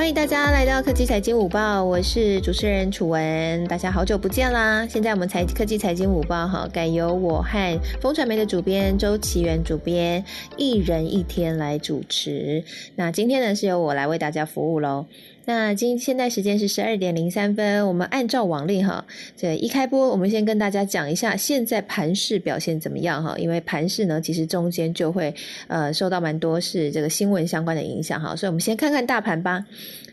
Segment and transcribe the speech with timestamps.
[0.00, 4.86] 欢迎大家来到科技财经午报，我是主持人楚文，大家好久不见啦！
[4.86, 10.24] 现在我们财科技财经午报哈，改由我和风传媒的主编周奇源主编
[10.56, 12.64] 一人一天来主持。
[12.96, 15.04] 那今天呢，是由我来为大家服务喽。
[15.46, 19.04] 那今现在时间是十二点零三分，我们按照往例哈，
[19.36, 25.34] 这一开播，我们先跟大家讲一下现在盘市表现怎么样哈，因为盘市呢，其实中间就会
[25.66, 29.64] 呃受到蛮多是这个新闻相关的影响哈，所以我们先看看大盘吧。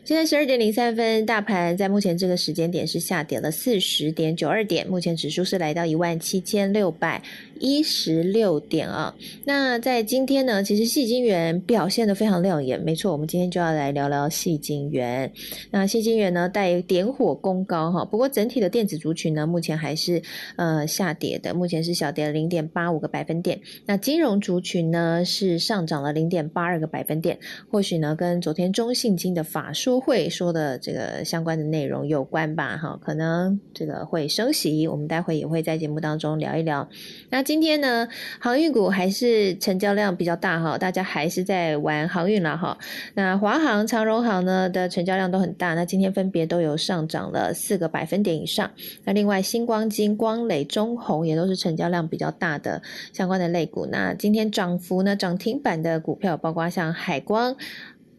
[0.04, 7.22] 现在十二点零三分，大盘在目前这个时间点是下跌了四十点九二点，目前指数是来到一万七千六百
[7.60, 9.14] 一十六点啊。
[9.46, 15.32] 那在今天呢，其实细晶元表现的非常亮眼，没错，我们今天就要来聊聊细晶元。
[15.70, 20.22] 那细晶元呢带点火攻高哈，不过整体的电子族群呢，目前还是
[20.56, 23.60] 呃下跌的，目前是小跌了零点八五个百分点。
[23.86, 27.38] 那金融族群呢是上涨了零点八二个百分点，
[27.70, 29.98] 或许呢跟昨天中信金的法说。
[30.08, 36.88] 会说的这个相关的内容有关吧，哈，可能这个会升息，我们待会也会在节目当中聊一聊。
[37.30, 38.06] 那今天呢，
[38.42, 42.78] 航运股还是成交量比较大哈，大家还是在玩航运了哈。
[43.14, 48.70] 那华航、长荣航呢的成交量都很大，那今天分别都有上涨了四个百分点以上。
[49.06, 52.82] 那另外，星光金、光磊、中红也都是成交量比较大的
[53.14, 53.86] 相关的类股。
[53.86, 57.56] 那今天涨幅呢，涨停板的股票包括像海光。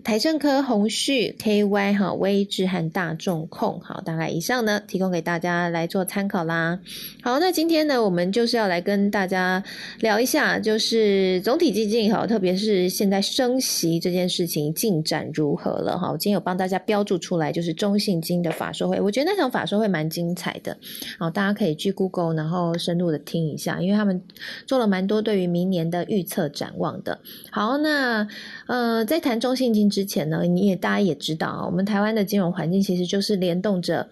[0.09, 6.81] 台政科、宏旭、KY 哈、威智和大众控好，大概以上呢，提供给大家来做参考啦。
[7.23, 9.63] 好，那今天呢，我们就是要来跟大家
[10.01, 16.11] 聊一下，就是总体基金哈，特别是现在升息这件事情进展如何了哈。
[16.11, 20.75] 我今天有帮大家标注出来，就是中信金的法说会，我觉得那场法说会蛮精彩的，
[21.19, 24.19] 好，大家可以去 Google 然后深入的听一下，因为他们
[24.67, 27.21] 做了蛮多对于明年的预测展望的。
[27.51, 28.27] 好，那
[28.69, 34.09] 呃，在谈中信金之之前呢，你也大家也知道啊，我们台湾的金融环境其实就是联动着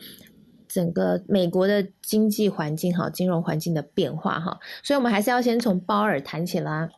[0.67, 6.89] 整个美国的经济环境哈，金融环境的变化哈，所以我们还是要先从鲍尔谈起啦。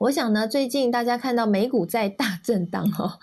[0.00, 3.18] 我想呢，最近大家看到美股在大震荡哈，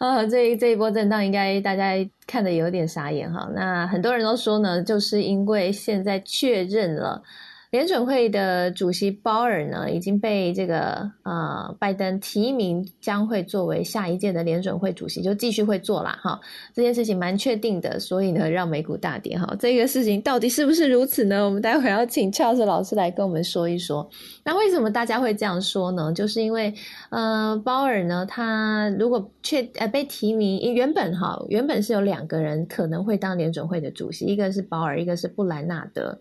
[0.00, 1.94] 啊，这这一波震荡应该大家
[2.26, 3.48] 看的有点傻眼哈。
[3.54, 7.22] 那很多人都说呢，就是因为现在确认了。
[7.70, 16.40] 联准会的主席鲍尔呢，已经被这个呃拜登提名，将会作为下一届的联准会主席，就继续会做啦哈。
[16.74, 19.54] 这件事情蛮确定的，所以呢，让美股大跌哈。
[19.56, 21.44] 这个事情到底是不是如此呢？
[21.44, 24.10] 我们待会要请俏子老师来跟我们说一说。
[24.44, 26.12] 那为什么大家会这样说呢？
[26.12, 26.74] 就是因为
[27.10, 36.18] 呃，鲍尔呢，他如果确呃被提名，原本哈原本是有两个人可能会当联准会的主席，一个是鲍尔，一个是布兰纳德。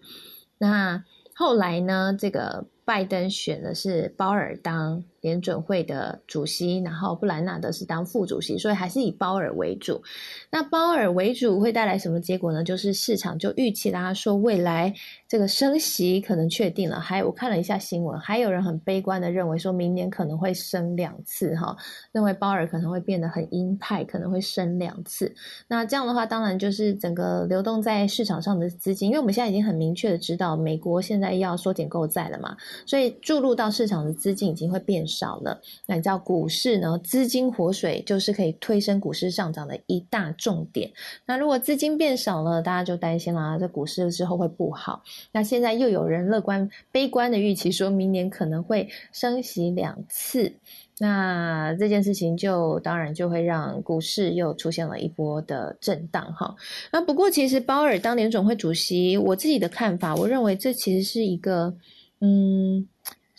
[0.60, 1.04] 那
[1.40, 2.14] 后来呢？
[2.20, 5.06] 这个拜登选的是鲍尔当。
[5.22, 10.02] 联准会的主席，然后布兰纳德是当副主席，所以还是以鲍尔为主。
[10.50, 12.64] 那鲍尔为主会带来什么结果呢？
[12.64, 14.94] 就是市场就预期啦，说未来
[15.28, 17.00] 这个升息可能确定了。
[17.00, 21.76] 还我看了一下新闻，还有人很悲观的认为，说明年可能会升两次哈，
[22.12, 25.34] 认为鲍尔可能会变得很鹰派，可能会升两次。
[25.68, 32.56] 那这样的话，当然就是整个流动在市场上的资金，因为我们现在已经很明确的知道，美国现在要缩减购债了嘛，
[32.86, 35.09] 所以注入到市场的资金已经会变。
[35.10, 36.98] 少了，那你知道股市呢？
[37.04, 40.90] 资金活水就是可以推升股市上涨的一大重点。
[41.26, 45.04] 那如果资金变少了，大家就担心啦，这股市之后会不好。
[45.32, 50.54] 那现在又有人乐观、悲观的预期，说明年可能会升息两次。
[51.00, 56.56] 那这件事情就当然就会让股市又出现了一波的震荡哈。
[56.92, 61.74] 那不过其实鲍尔当年总会主席，我自己的看法，我认为这其实是一个
[62.20, 62.88] 嗯。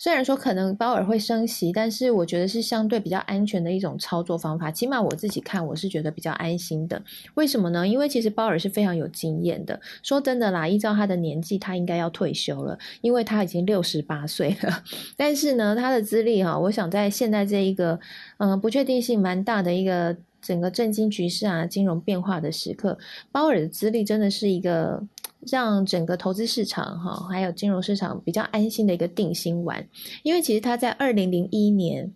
[0.01, 4.71] 虽然说可能鲍尔会升息，但是我觉得是相对比较安全的一种操作方法。
[4.71, 6.99] 起码我自己看，我是觉得比较安心的。
[7.35, 7.87] 为什么呢？
[7.87, 9.79] 因为其实鲍尔是非常有经验的。
[10.01, 14.83] 说真的啦，依照他的年纪，他应该要退休了，因为他已经六十八岁了。
[15.15, 17.99] 但是呢，他的资历哈，我想在现在这一个
[18.37, 22.97] 嗯不确定性蛮大的一个整个震惊局势啊、金融变化的时刻，
[23.31, 25.01] 鲍尔的资历真的是一个。
[25.51, 29.83] 让整个投资市场哈，还有金融市场比较安心的一个定心丸，
[30.21, 32.13] 因为其实他在二零零一年，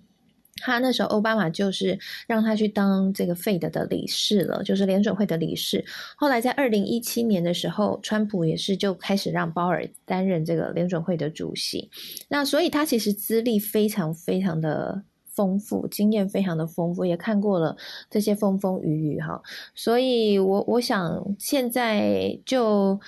[0.58, 5.84] 他那时候奥巴马就是让他去当这个 Fed 的理事了，就是联准会的理事。
[6.16, 11.90] 后来在二零一七年的时候，川普也是就开始让鲍尔担任这个联准会的主席。
[12.30, 15.02] 那所以他其实资历非常非常的。
[15.36, 17.76] 丰富经验非常的丰富，也看过了
[18.10, 19.42] 这些风风雨雨哈，
[19.74, 23.00] 所以我我想现在就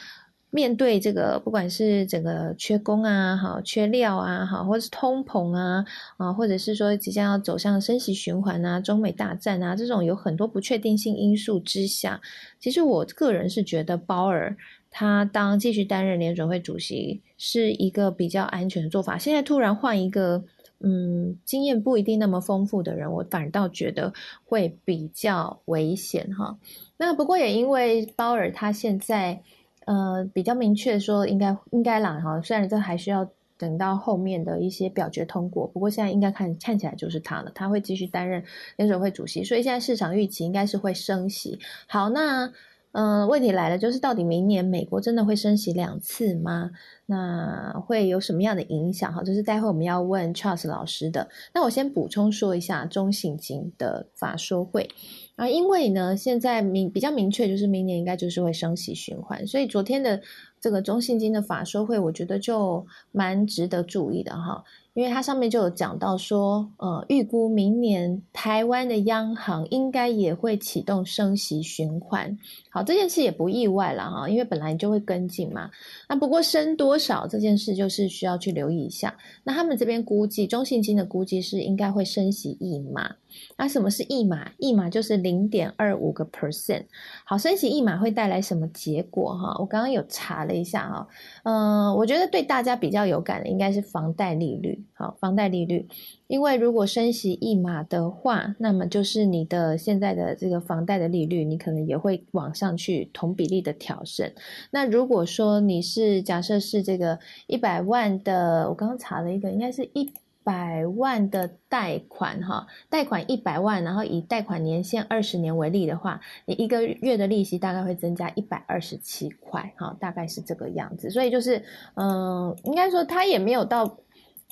[0.49, 5.85] 面对这个，不管是整个缺工啊，哈，缺料啊，哈，或者是通膨啊，
[6.17, 12.19] 啊，或者是说即将要走向升息循环啊，中美大战啊，这种有很多不确定性因素之下，
[12.59, 14.55] 其实我个人是觉得鲍尔
[14.89, 19.17] 他当继续担任联准会主席是一个比较安全的做法。
[19.17, 20.41] 现在突然换一个，
[20.79, 24.13] 嗯，经验不一定那么丰富的人，我反倒觉得
[24.45, 26.57] 会比较危险哈。
[26.97, 29.41] 那不过也因为鲍尔他现在。
[29.89, 32.41] 呃，比较明确说，应该应该啦哈。
[32.41, 33.25] 虽然这还需要
[33.57, 38.43] 等到后面的一些表决通过，不过现在应该看看起来就是他了，他会继续担任
[38.75, 41.57] 联准会主席，所以现在市场预期应该是会升息。
[41.87, 42.51] 好，那
[42.97, 46.71] 嗯，问题来了，就是到底明年美国真的会升息两次吗？
[47.05, 49.13] 那会有什么样的影响？
[49.13, 51.29] 哈，就是待会我们要问 Charles 老师的。
[51.53, 54.89] 那我先补充说一下中性金的法说会。
[55.35, 60.19] 啊，因为呢，现在明比较明确，就是明年应该就是会升息循环，所以昨天的
[60.59, 64.63] 这个中性金的法说会，我觉得就蛮值得注意的哈。
[64.97, 72.35] 因为它上面就有讲到说，呃，预估明年台湾的央行应该也会启动升息循环。
[72.71, 75.69] 好，这件事也不意外了哈，因为本来就会跟进嘛。
[76.09, 79.15] 那不过升多少这件事就是需要去留意一下。
[79.43, 83.15] 那他们这边估计，中信金的估计是应该会升息一码。
[83.57, 84.51] 那什么是一码？
[84.57, 86.85] 一码就是零点二五个 percent。
[87.25, 89.35] 好，升息一码会带来什么结果？
[89.35, 91.07] 哈，我刚刚有查了一下哈，
[91.43, 94.85] 嗯，我觉得对大家比较有感的应该是房贷利率。
[94.93, 95.87] 好，房贷利率，
[96.27, 104.31] 因为如果升息一码的话，那么就是你的现在的这个房贷的利率，你可能也会往上去同比例的调升。
[104.71, 107.17] 那如果说你是假设是这个
[107.47, 110.13] 一百万的，我刚刚查了一个，应该是一。
[110.47, 121.09] 百万的贷款，哈，贷款一百万，然后以贷款年限二十年为例的话，你一个月的利息大概会增加一百二十七块，哈，大概是这个样子。
[121.09, 121.61] 所以就是，
[121.95, 123.97] 嗯，应该说它也没有到，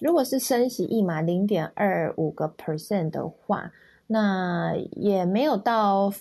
[0.01, 3.71] 如果是升息一码零点二五个 percent 的话，
[4.07, 6.11] 那也没有到。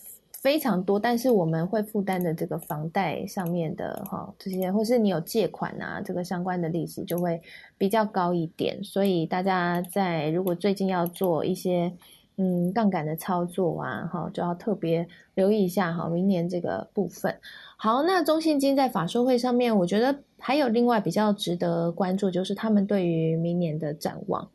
[0.45, 7.41] 非常多，但是我们会负担的这个房贷上面的哈这些，或是你有借款啊，这个相关的利息就会
[7.79, 8.85] 比较高一点。
[8.85, 11.91] 所以大家在如果最近要做一些
[12.37, 17.35] 嗯杠杆的操作啊，哈，就要特别留意一下哈，明年这个部分。
[17.79, 24.51] 好，那中信金在法说会上面，我觉得还有另外比较值得关注，就是他们对于明年的展望。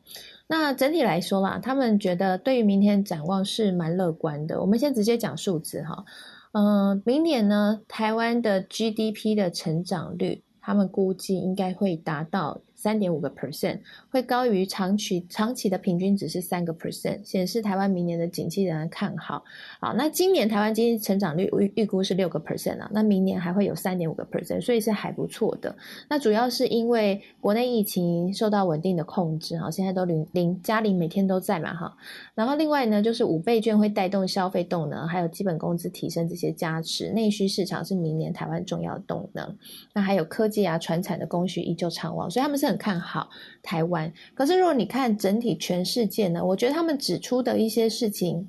[0.50, 4.60] 那整体来说啦，他们觉得对于明天展望是蛮乐观的。
[4.60, 6.04] 我们先直接讲数字哈，
[6.50, 12.60] 嗯，明年呢，台湾的 GDP 的成长率，他们估计应该会达到。
[12.80, 13.78] 三点五个 percent
[14.10, 19.44] 会高于长期长期的平均值是三个 percent，显示台湾明年的景气仍然看好。
[19.78, 25.76] 好，那今年台湾经济成长率预预估是六个 percent 啊，那明年还会有三点五个 percent，所以是还不错的。
[26.08, 31.94] 那主要是因为国内疫情受到稳定的控制，哈，现在都零零嘉玲每天都在嘛，哈。
[32.34, 39.54] 然后另外呢，就是五倍券会带动消费动能，还有基本工资提升这些加持，内需市场是明年台湾重要的动能。
[39.92, 42.69] 那还有科技啊、传产的供需依旧畅旺，所以他们是。
[42.70, 43.28] 很看好
[43.62, 48.48] 台湾，可是如果你看整体全世界呢，我觉得他们指出的一些事情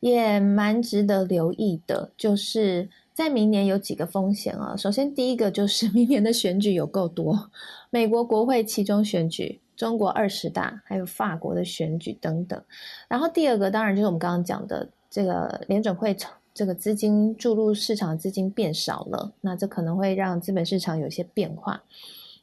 [0.00, 4.76] 也蛮值得留意的，就是在明年有几个风险啊。
[4.76, 7.50] 首先，第一个就是明年的选举有够多，
[7.90, 12.62] 美国国会其中选举、中国二十大，还有法国的选举等等。
[13.08, 16.16] 然后第二个，当然就是我们刚刚讲的这个联准会
[16.54, 21.82] 这个资金注入市场资金变少了，那这可能会让资本市场有些变化。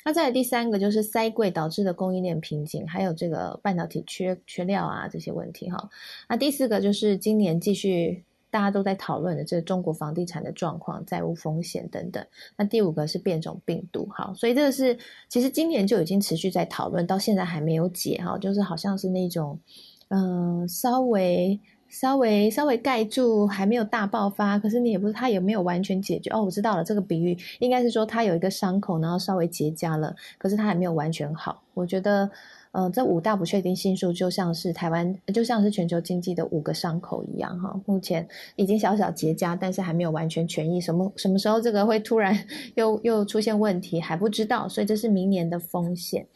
[0.08, 5.90] 那再来第三个就是塞柜导致的供应链瓶颈，还有这个半导体缺缺料啊这些问题哈。
[6.30, 12.26] 那第四个就是今年继续大家都在讨论的这中国房地产的状况、债务风险等等。
[12.56, 14.98] 那第五个是变种病毒哈，所以这个是
[15.28, 19.60] 其实今年就已经持续在讨论，到现在还没有解哈，就是好像是那种
[20.08, 21.60] 嗯稍微。
[21.90, 24.60] 稍微稍微盖住，还没有大爆发。
[24.60, 26.44] 可是你也不是它也没有完全解决哦？
[26.44, 31.64] 我知道了，这个比喻应该是说它有一个伤口，然后稍微结痂了，可是它还没有完全好。
[31.74, 32.30] 我觉得，
[32.72, 37.80] 呃，这五大不确定性数就像是台湾，就像是全球经济的五个伤口一样哈。
[37.86, 40.82] 目前已经小小结痂，但是还没有完全痊愈。
[40.82, 42.38] 什么什么时候这个会突然
[42.76, 46.28] 又又出现问题还不知道，所以这是明年的风险。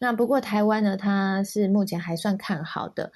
[0.00, 3.10] 那不过台湾呢，它是目前还算看好的。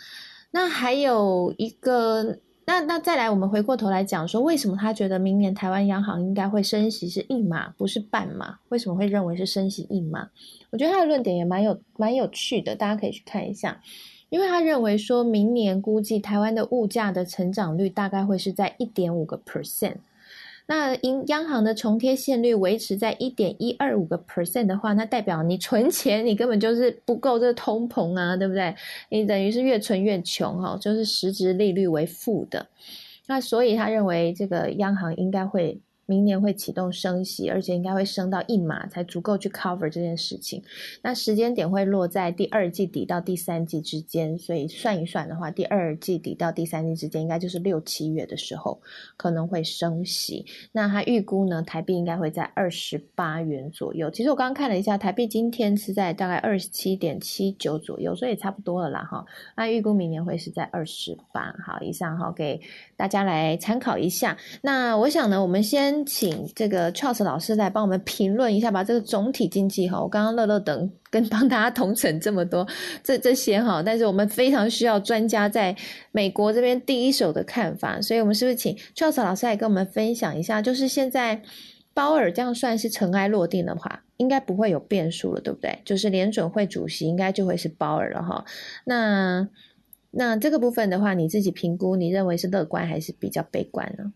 [0.53, 8.59] 那还有一个，那那再来，我们回过头来讲说，为什么他觉得明年台湾央行应该会升息是一码，不是半码？
[8.69, 10.29] 为什么会认为是升息一码？
[10.71, 13.81] 我觉得他的论点也蛮有蛮有趣的，大家可以去看一下。
[14.29, 19.97] 因为他认为说明年估计台湾的物价的成长率大概会是在一点五个 percent，
[20.67, 28.75] 那银央行的重贴现率维持在一点一二五个 percent 的话，那代表你存钱你根本就是不够这个通膨啊，对不对？
[29.09, 32.67] 你等于是越存越穷哈，就是实质利率为负的。
[33.27, 35.81] 那所以他认为这个央行应该会。
[36.13, 40.63] 明年会启动升息，而且应该会升到一码才足够去 cover 这件事情。
[41.01, 48.79] 那时间点会落在第二季底到第三季之间，所以算一算的话，第二季底到第三季之间应该就是六七月的时候
[49.17, 50.45] 可能会升息。
[50.73, 54.11] 那他预估呢，台币应该会在二十八元左右。
[54.11, 59.25] 其实我刚刚看了一下，台币今天是在大概二十七点七九左右，所以差不多了啦哈。
[59.57, 61.55] 那预估明年会是在二十八。
[61.65, 62.61] 好，以上哈给
[62.99, 64.37] 大家来参考一下。
[64.61, 66.02] 那我想呢，我们先。
[66.05, 68.83] 请这个 Charles 老师来帮我们评论一下吧。
[68.83, 72.67] 这个总体经济哈，我刚刚乐乐等跟帮大家同整这么多
[73.03, 75.77] 这这些哈，但是我们非常需要专家在
[76.11, 80.61] 美国这边第一手的看法，所以我们是不是请 Charles 老师来跟我们分享一下？
[80.63, 81.43] 就是现在
[81.95, 85.79] 鲍尔这样算是尘埃落定的话，应该不会有变数了，对不对？
[85.85, 88.45] 就是联准会主席应该就会是鲍尔了哈。
[88.85, 89.49] 那
[90.11, 94.13] 那这个部分的话，你自己评估，你认为是乐观还是比较悲观呢？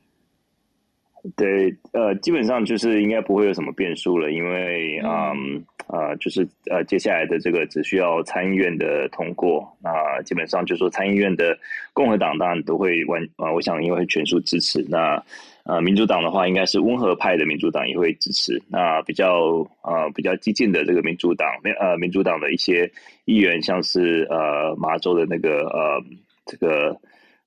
[1.34, 11.58] 对，呃，基本上就是应该不会有什么变数了，因为，嗯，呃，就是呃，接下来的这个只需要参议院的通过，那基本上就说参议院的
[11.92, 15.20] 共和党当然都会完，啊，我想因为全数支持，那
[15.64, 21.48] 呃，民主党的话应该是温和派的民主党也会支持，那比较呃比较激进的这个民主党，
[21.80, 22.88] 呃，民主党的一些
[23.24, 26.02] 议员，像是呃，麻州的那个呃，
[26.44, 26.96] 这个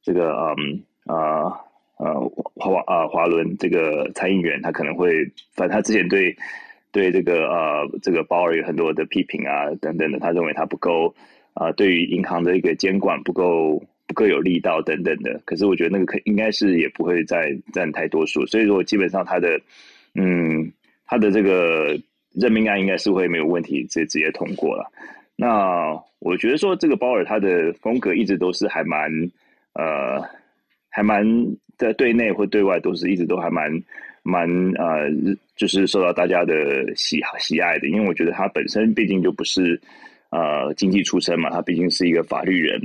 [0.02, 1.62] 这个嗯啊。
[2.00, 2.14] 呃，
[2.56, 6.34] 华啊华伦这个参议员，他可能会，反正他之前对
[6.94, 11.14] 对这个呃这个鲍尔有很多的批评啊等等的，他认为他不够
[11.54, 15.42] 啊，对于银行的一个监管不够不够有力道等等的。
[15.44, 19.60] 可是我觉得那个可应该是也不会再占太多数，所以说基本上他的
[20.16, 20.72] 嗯
[21.06, 22.00] 他的这个
[22.32, 24.90] 任命案应该是会没有问题，直直接通过了。
[25.36, 29.12] 那我觉得说这个鲍尔他的风格一直都是还蛮
[29.74, 30.24] 呃
[30.90, 31.26] 还蛮。
[31.80, 33.72] 在对内或对外都是一直都还蛮
[34.22, 35.10] 蛮呃，
[35.56, 36.54] 就是受到大家的
[36.94, 39.80] 喜喜爱的，因为我觉得他本身毕竟就不是
[40.30, 42.80] 呃经济出身嘛，他毕竟是一个法律人。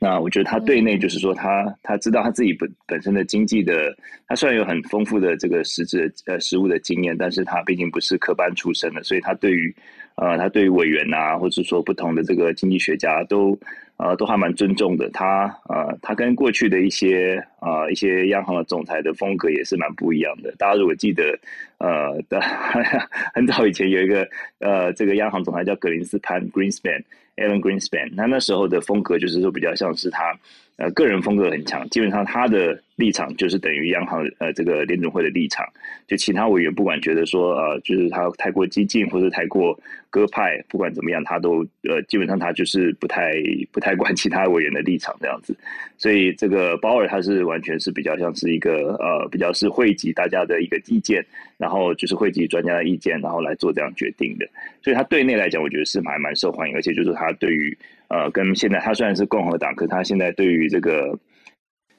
[0.00, 9.72] 那我觉得他对内就是说，他他知道他自己本本身的经济的，他虽然有很丰富的这个实质呃实务的经验，但是他毕竟不是科班出身的，所以他对于
[10.16, 13.56] 呃他对于委员呐，或者说不同的这个经济学家都。
[14.02, 15.08] 呃，都还蛮尊重的。
[15.10, 20.52] 他呃，他跟过去的一些呃一些央行的总裁的风格也是蛮不一样的。
[20.58, 21.38] 大家如果记得，
[21.82, 22.40] 呃，的
[23.34, 24.26] 很早以前有一个
[24.60, 28.12] 呃，这个央行总裁叫格林斯潘 （Greenspan），Alan Greenspan。
[28.14, 30.32] 那那时候的风格就是说比较像是他
[30.76, 35.66] 呃个人风格很强，基本上他的立场就是等于央行呃这个联准会的立场。
[36.06, 39.76] 就其他委员不管觉得说呃，就是他太过激进或者太过。
[40.12, 43.32] 鸽派不管怎么样，他都呃基本上他就是不太
[43.72, 45.56] 不太管其他委员的立场这样子，
[45.96, 51.24] 所以这个鲍尔他是完全是比较像是一个呃比较是汇集大家的一个意见，
[51.62, 54.46] 然后就是汇集专家的意见，然后来做这样决定的。
[54.82, 57.78] 所以他对内来讲，我觉得是蛮蛮受欢迎，而且就是他对于
[58.08, 61.18] 呃跟现在他虽然是共和党，可他现在对于这个。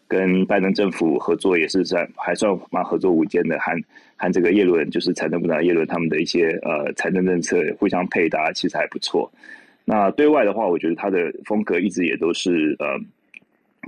[0.05, 3.72] 跟拜登政府合作也是算还算蛮合作无间的，和
[4.15, 9.32] 和这个耶伦就是财政部长耶伦他们的一些呃财政政策互相配搭，其实还不错。
[9.86, 12.86] 那对外的话，我觉得他的风格一直也都是呃，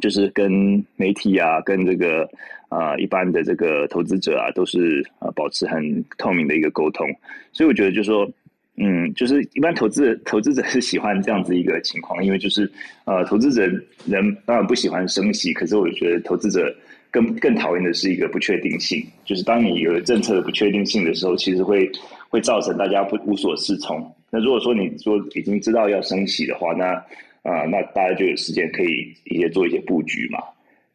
[0.02, 2.30] 就是跟媒体啊，跟这个
[2.70, 7.08] 呃一般的这个投资者啊，都是呃保持很透明的一个沟通。
[7.52, 8.30] 所以我觉得就是说。
[8.78, 12.70] 嗯，就是一般投资投资者是喜欢这样子一个情况，因为就是
[13.06, 13.66] 呃，投资者
[14.06, 16.75] 人当然不喜欢升息，可是我觉得投资者
[17.10, 21.90] 更更讨厌的是一个不确定性，就是当你有了政策的不确定性的时候，其实会
[22.28, 24.14] 会造成大家不无所适从。
[24.30, 27.02] 那如果说你说已经知道要升息的话，那
[27.46, 30.40] 啊，那大家就有时间可以一些做一些布局嘛。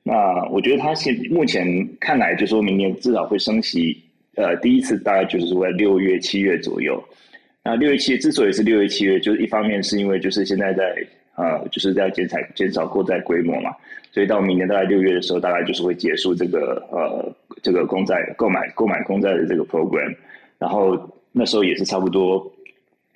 [0.03, 1.65] 那我觉得他现目前
[2.01, 3.97] 看来，就说明年至少会升息，
[4.35, 7.01] 呃，第一次大概就是说在六月七月左右。
[7.63, 13.71] 那六月七月之所以是六月七月，就是一方面是因为就是现在在呃，就是在减产减少购债规模嘛，
[14.11, 20.13] 所以到明年大概六月的时候，大概就是会结束这个呃这个公债购买购买公债的这个 program，
[20.59, 20.99] 然后
[21.31, 22.51] 那时候也是差不多。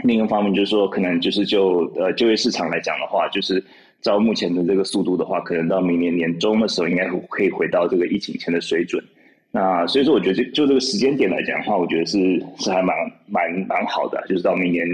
[0.05, 3.63] 另一方面就是说，可能就是就呃就业市场来讲的话，就是
[4.03, 9.03] 照目前的这个速度的话，可能到明年年中的时候，应该可以回到这个疫情前的水准。
[9.51, 12.19] 那所以说，我觉得就就这个时间点来讲的话，我觉得是
[12.59, 12.95] 是还蛮
[13.27, 14.87] 蛮蛮好的，就是到明年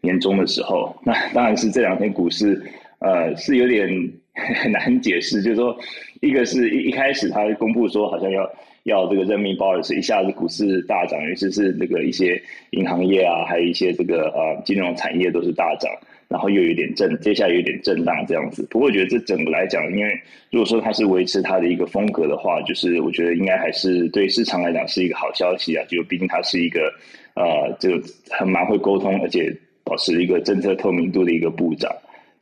[0.00, 0.94] 年中的时候。
[1.04, 2.60] 那当然是这两天股市，
[2.98, 3.88] 呃，是有点
[4.34, 5.78] 很 难解释，就是说，
[6.22, 8.50] 一个是一一开始他公布说好像要
[8.86, 12.40] 要这个任命鲍尔斯，一下子股市大涨，尤其是这个一些
[12.70, 15.90] 银行业啊，还有一些这个呃金融产业都是大涨，
[16.28, 18.64] 然后又有点震，接下来有点震荡这样子。
[18.70, 20.10] 不过我觉得这整个来讲，因为
[20.52, 25.84] 如果说他是维持他的一个风格的话，就是我觉得应该还是对市场来讲是一个好消息啊。
[25.88, 26.92] 就毕竟他是一个
[27.34, 28.00] 呃这个
[28.30, 29.52] 很蛮会沟通，而且
[29.82, 31.92] 保持一个政策透明度的一个部长。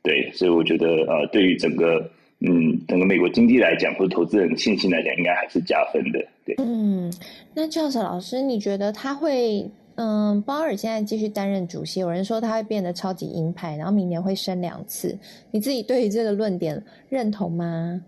[0.03, 2.07] 对，所以我觉得呃，对于整个。
[2.41, 6.19] 嗯，整个美国经济来讲，或者投资人信心来讲，应该还是加分的。
[6.45, 7.11] 对，嗯，
[7.53, 15.17] 那教授老师，你觉得他会，嗯，鲍尔现在继续担任主席，有人说他会变得超级鹰派，然后明年会升两次，
[15.51, 18.01] 你自己对于这个论点认同吗？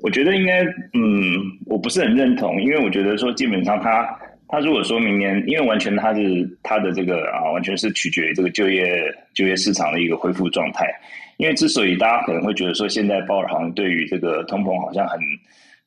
[0.00, 4.08] 我觉得应该，嗯，我不是很认同，因为我觉得说，基本上他，
[4.48, 9.02] 他如果说明年，因为完全他是他的这个啊，完全是取决于这个就业
[9.34, 10.86] 就业市场的一个恢复状态。
[11.36, 15.20] 因为之所以大家可能会觉得说，现在鲍尔行对于这个通膨好像很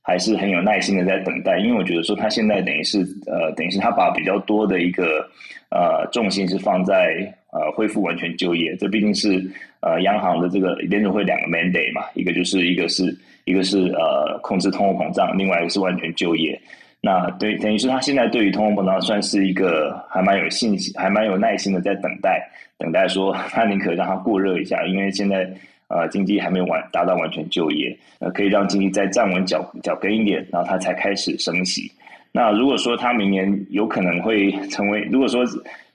[0.01, 5.27] 还是很有耐心的在等待，因为我觉得说他现在等于是呃，等于是他把比较多的一个
[5.69, 9.43] 呃重心是放在呃恢复完全就业，这毕竟是
[9.81, 13.03] 呃央行的这个联储会两个 mandate 嘛，一个就是一个是
[13.45, 16.57] 一个是呃控制通货膨胀，另外一个是完全就业。
[17.01, 22.39] 那对等于是他现在对于通货膨胀算是一个还蛮有信心、还蛮有耐心的在等待。
[22.77, 25.47] 等待说， 他宁可让它过热一下，因为现在
[25.87, 31.91] 呃经济还没有完达到完全就业，呃可以让经济再站稳脚脚跟一点，然后他才开始升息。
[32.31, 35.43] 那如果说他明年有可能会成为，如果说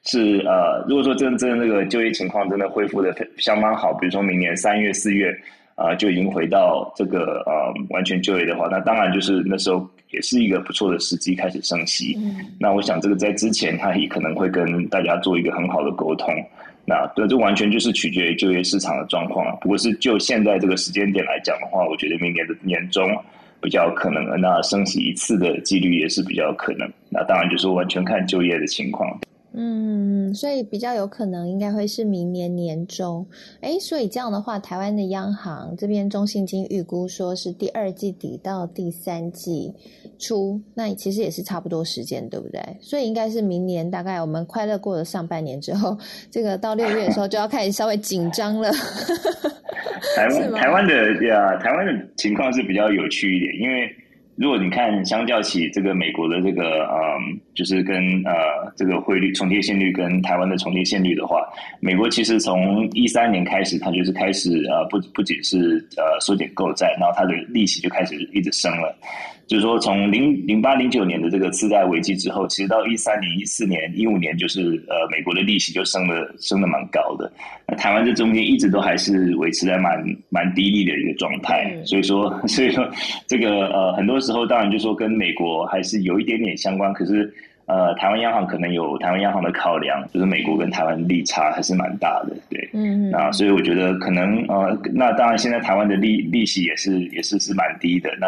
[0.04, 5.32] 是呃如果说真真那个就业情况真的恢复的相当好，比如说明年三月四月
[5.74, 12.18] 啊就已经回到这个呃完全就业的话，那当然就是那时候也是一个不错的时机开始升息。
[12.58, 16.34] 那我想这个在之前他也可能会跟大家做一个很好的沟通。
[16.86, 23.04] 那对，这完全就是取决于就业市场的状况不过是就现在这个时间点来讲的话，我觉得明年的年中
[23.60, 26.88] 比较可能，那升息一次的几率也是比较可能。
[27.10, 29.18] 那当然就是完全看就业的情况。
[29.58, 33.26] 嗯，所以比较有可能应该会是明年年中。
[33.62, 39.72] 哎，所以这样的话，台湾的央行这边中信金预估说是第二季底到第三季
[40.18, 42.60] 初，那其实也是差不多时间，对不对？
[42.82, 45.96] 所以应该是明年大概我们快乐过了上半年之后，
[46.30, 48.70] 这个到六月的时候就要开始稍微紧张了。
[50.14, 50.92] 台湾台湾的
[51.26, 53.88] 呀，台湾的情况是比较有趣一点，因为。
[54.36, 61.40] 如果你看相较起这个美国的这个嗯，就是跟呃这个汇率重贴现率跟台湾的重贴现率的话，
[61.80, 68.94] 美国其实从一三年开始，它就是开始呃不不仅是呃缩减购债，然后它的利息就开始一直升了。
[69.46, 77.30] 就是说，从零零八零九年的这个次贷危机之后，其实到一三年、一四年、一五年，就是呃，美国的利息就升了，升的蛮高的。
[77.66, 81.72] 那台湾这中间一直都还是维持在蛮蛮低利的一个状态。
[81.84, 82.88] 所以说，所以说
[83.26, 86.92] 这个呃，很多时候当然就说跟美国还是有一点点相关。
[86.92, 87.32] 可是
[87.66, 92.36] 呃，台湾央行可能有台湾央行的考量，就是美国跟台湾利差还是蛮大的。
[92.50, 98.10] 对，嗯，那所以我觉得可能呃，那当然现在台湾的利利息也是也是是蛮低的。
[98.20, 98.26] 那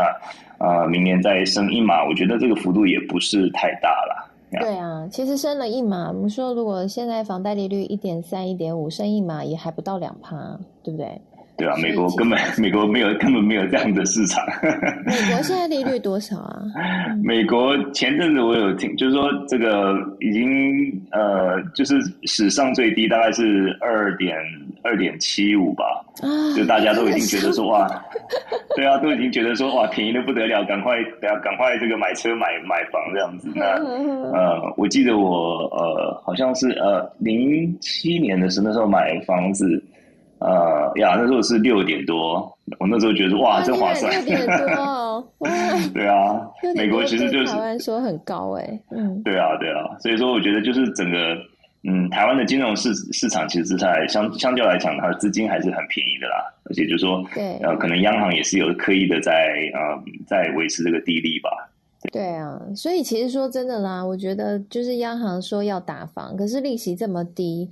[0.58, 4.30] 啊，明年再升一码，我觉得这个幅度也不是太大了。
[4.60, 11.20] 对啊，其实升了一码，我们说如果现在房贷利率一点三、一点五，升一码也还不到两趴，对不对？
[11.58, 14.40] 对啊，美国根本美国没有根本没有这样的市场。
[15.04, 16.62] 美国现在利率多少啊？
[17.20, 24.36] 美国前阵子我有听，就是说这个已经呃，就是史上最低大概是二点
[24.84, 25.84] 二点七五吧。
[26.56, 27.88] 就大家都已经觉得说哇，
[28.76, 33.48] 对啊，都已经觉得说哇，便宜的不得了，赶快等下赶快这个买车买买房这样子。
[33.56, 33.64] 那
[34.32, 39.82] 呃，我记得我呃好像是呃零七年的时候那时候买房子。
[40.40, 44.12] 呃呀，那时候是六点多，我那时候觉得哇，真划算。
[44.12, 45.32] 六点多，
[45.92, 46.40] 对啊，
[46.76, 51.16] 美国其实就是台湾说很高哎，嗯，对啊，对啊，所以说我觉得就是整个
[51.82, 59.32] 嗯，台湾的金融市市场其实在相相较来讲，它的资金还是很便宜的啦，而且就是说，对，呃，可能央行也是有刻意的在
[59.74, 59.80] 呃
[60.26, 61.50] 在维持这个低利吧。
[62.12, 67.68] 对啊，所以其实说真的啦，我觉得就是央行说要打房，可是利息这么低。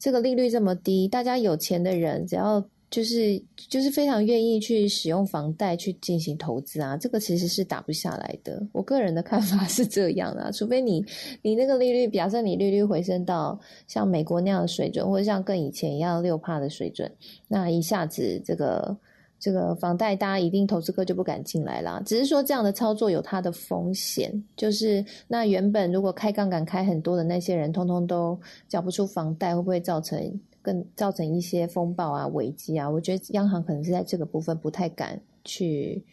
[0.00, 8.60] 这个利率这么低，大家有钱的人只要就是就是非常愿意去使用房贷去进行投资啊，这个其实是打不下来的。
[8.72, 11.04] 我个人的看法 是这样啊，除非你
[11.42, 17.12] 你那个利率，假设你利率回升到像美国那样的水准，或者像更以前一样六帕的水准，
[17.46, 18.96] 那一下子这个。
[19.40, 22.00] 这个房贷，大家一定投资客就不敢进来啦。
[22.04, 32.88] 只是说这样的操作有它的风险，就是那原本如果开杠杆开很多的那些人，通通都缴不出房贷，会不会造成更造成一些风暴啊、危机啊？
[32.88, 36.04] 我觉得央行可能是在这个部分不太敢去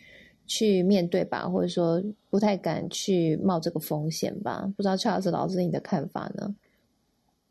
[0.45, 4.71] 去面对吧，或者说不太敢去冒这个风险吧？
[4.77, 6.55] 不知道 Charles 老师你的看法呢？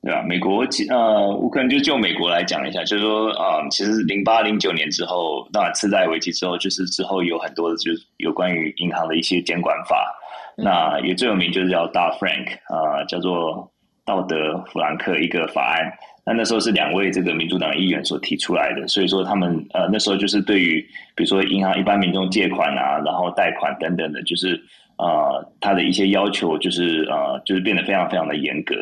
[0.07, 10.15] 对吧，美国呃，我可能就就美国来讲一下，就是说啊，其实零八零九年之后，当然次贷危机之后，就是之后有很多的就是有关于银行的一些监管法，
[10.57, 13.69] 那也最有名就是叫大 Frank 啊，叫做
[14.05, 15.93] 道德弗兰克一个法案。
[16.25, 20.81] 那那时候是两位这个民主党议员所提出来的，所以说他们呃那时候就是对于
[21.17, 24.55] 比如说银行一般民众借款啊，然后贷款等等的，就是
[24.99, 28.77] 呃他的一些要求就是呃就是变得非常非常的严格。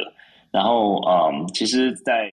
[0.55, 2.31] 然后，嗯，其实再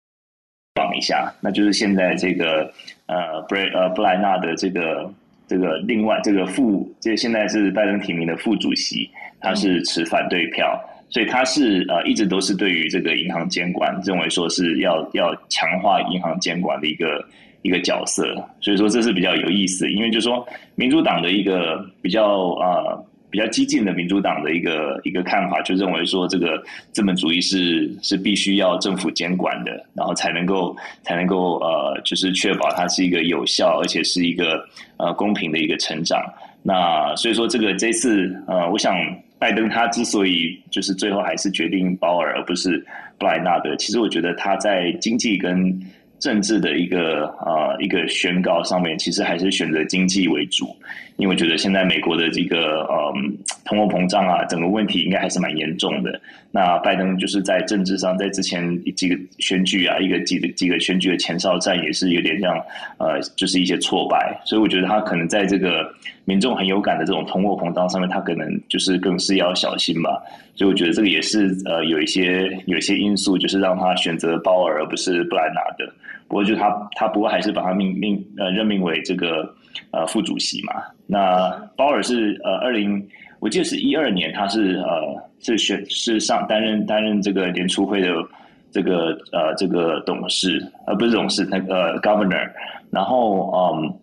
[0.77, 2.73] 讲一下，那就是现在这个
[3.07, 5.13] 呃，布莱呃布莱纳的这个
[5.49, 17.27] 这个另外这个副，这现在是拜登提名的副主席，他是持反对票，所以他是呃一直都是对于这个银行监管认为说是要要强化银行监管的一个
[17.63, 20.47] 一个角色，所以说这是比较有意思，因为就说
[20.77, 22.97] 民主党的一个比较啊。
[23.35, 34.65] 比较激进的民主党的一个一个看法，就认为说这个资本主义是是必须要政府监管的，然后才能够才能够呃，就是确保它是一个有效而且是一个
[34.99, 36.23] 呃公平的一个成长。
[36.63, 38.95] 那所以说这个这次呃，我想
[39.37, 42.87] 拜登他之所以就是最后还是决定鲍尔而不是
[43.19, 45.77] 布莱纳德，其实我觉得他在经济跟
[46.25, 50.75] 政治的一个呃一个宣告上面，其实还是选择经济为主。
[51.17, 56.19] 因为我觉得现在美国的这个嗯通货膨胀啊，整个问题应该还是蛮严重的。
[56.51, 62.57] 那拜登就是在政治上，在之前几个选举啊，一个几个几个选举的前哨战也是有点像
[62.97, 64.41] 呃，就是一些挫败。
[64.47, 65.87] 所以我觉得他可能在这个
[66.25, 70.23] 民众很有感的这种通货膨胀上面，他可能就是更是要小心吧。
[70.57, 75.85] 所以我觉得这个也是呃有一些有一些因素，就是让他选择鲍尔而不是布兰纳德。
[76.27, 79.55] 不过就他他不过还是把他命命呃任命为这个
[79.91, 80.75] 呃副主席嘛。
[81.07, 83.07] 那鲍尔是呃二零，
[83.41, 88.09] 我记得是一二年，他是呃是选是上担任担任这个联储会的
[88.71, 92.51] 这个呃这个董事，而不是董事那个 governor。
[92.91, 93.95] 然后嗯，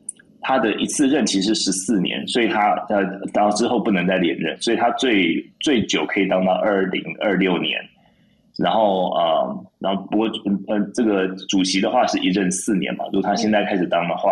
[0.41, 3.03] 他的一次任期是十四年，所以他呃
[3.33, 7.81] 当之后不能再连任，所以他最最久可以当到二零二六年。
[8.57, 10.27] 然后呃，然后不过
[10.67, 14.31] 呃这个主席的话是一任四年嘛，如果他现在开始当的话。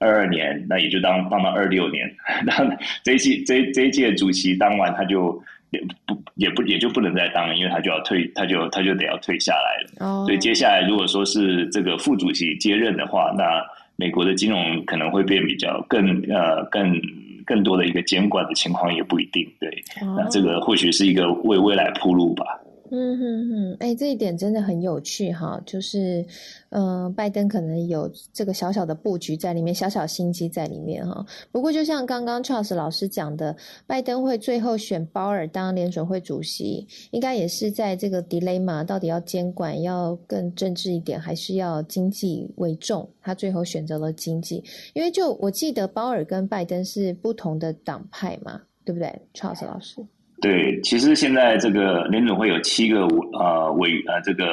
[0.00, 2.08] 二二年，那也就当当到二六年，
[2.46, 2.54] 那
[3.02, 10.06] 这一期这这一届主席当完，他就也不也不也就不能再当了，因为他就要退，他就他就得要退下来了。
[10.06, 13.60] 哦，所以接下来如果说是这个副主席接任的话，那
[13.96, 16.96] 美国的金融可能会变比较更呃更
[17.44, 19.44] 更多的一个监管的情况也不一定。
[19.58, 19.68] 对，
[20.16, 22.44] 那这个或许是一个为未来铺路吧。
[22.90, 26.24] 嗯哼哼，哎，这一点真的很有趣哈，就是，
[26.70, 31.24] 嗯，拜登可能有这个小小的布局在里面，小小心机在里面哈。
[31.52, 43.08] 不过，就像刚刚 Charles 老师讲的，拜登会最后选鲍尔当联准会主席，应该也是在这个 delay 嘛，到底要监管要更政治一点，还是要经济为重？
[43.22, 44.62] 他最后选择了经济，
[44.94, 50.04] 因为就我记得鲍尔跟拜登是不同的党派嘛，对不对，Charles 老师？
[50.40, 53.00] 对，其实现在这个联总会有七个
[53.32, 54.44] 呃委呃这个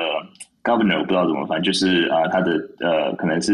[0.63, 3.54] governor 我不知道怎么翻，就是啊他的呃可能是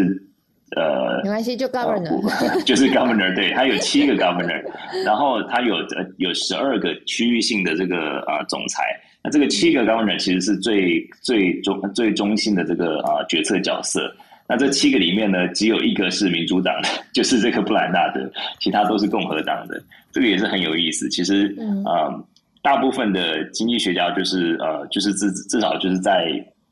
[0.77, 4.63] 呃没关系就 governor 就是 governor 对，他有七个 governor，
[5.05, 8.83] 然后他有呃有十二个区域性的这个啊总裁，
[9.23, 14.09] 那这个七个 governor 其实是最最中最中心的这个啊决策角色。
[14.51, 19.81] 那这七个里面呢，只有一个是民主党的， 就是这个布兰纳德，其他都是共和党的。
[20.11, 21.07] 这个也是很有意思。
[21.07, 22.25] 其实，呃，
[22.61, 26.27] 大部分的经济学家就是呃，就是至至少就是在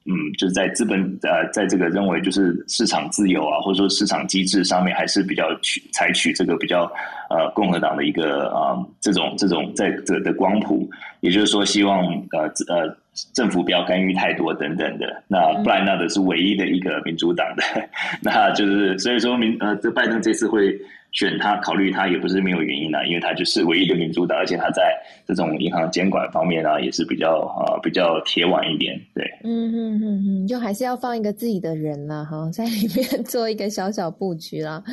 [0.10, 6.92] 嗯，就是在资本呃，在这个认为就是市场自由啊，或者说市场机制上面，还是比较取采取这个比较
[7.30, 10.90] 呃共和党的一个啊这种这种在的的光谱。
[11.22, 12.98] 也就是说，希望呃呃。
[13.34, 17.64] 政府不要干预太多等等的，那布莱纳德是唯一的一个民主党的，
[18.24, 20.74] 那就是所以说民呃，这拜登这次会
[21.12, 24.96] 选他，考虑他也不是没有原因的，因为他就是唯一的民主党，而且他在
[25.26, 34.84] 这种银行监管方面啊，也是比较啊比较铁腕一点，对，嗯嗯嗯嗯，就还是要放一个自己的人啦，哈，在里面做一个小小布局啦，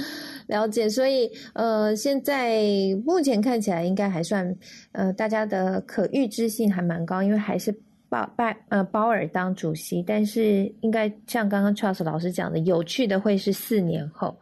[0.46, 2.62] 了解，所以呃，现在
[3.04, 4.56] 目前看起来应该还算
[4.92, 7.74] 呃，大家的可预知性还蛮高，因为还是。
[8.08, 14.38] 鲍拜呃鲍尔当主席，但是应该像刚刚 Charles 老师讲的，有趣的会是四年后。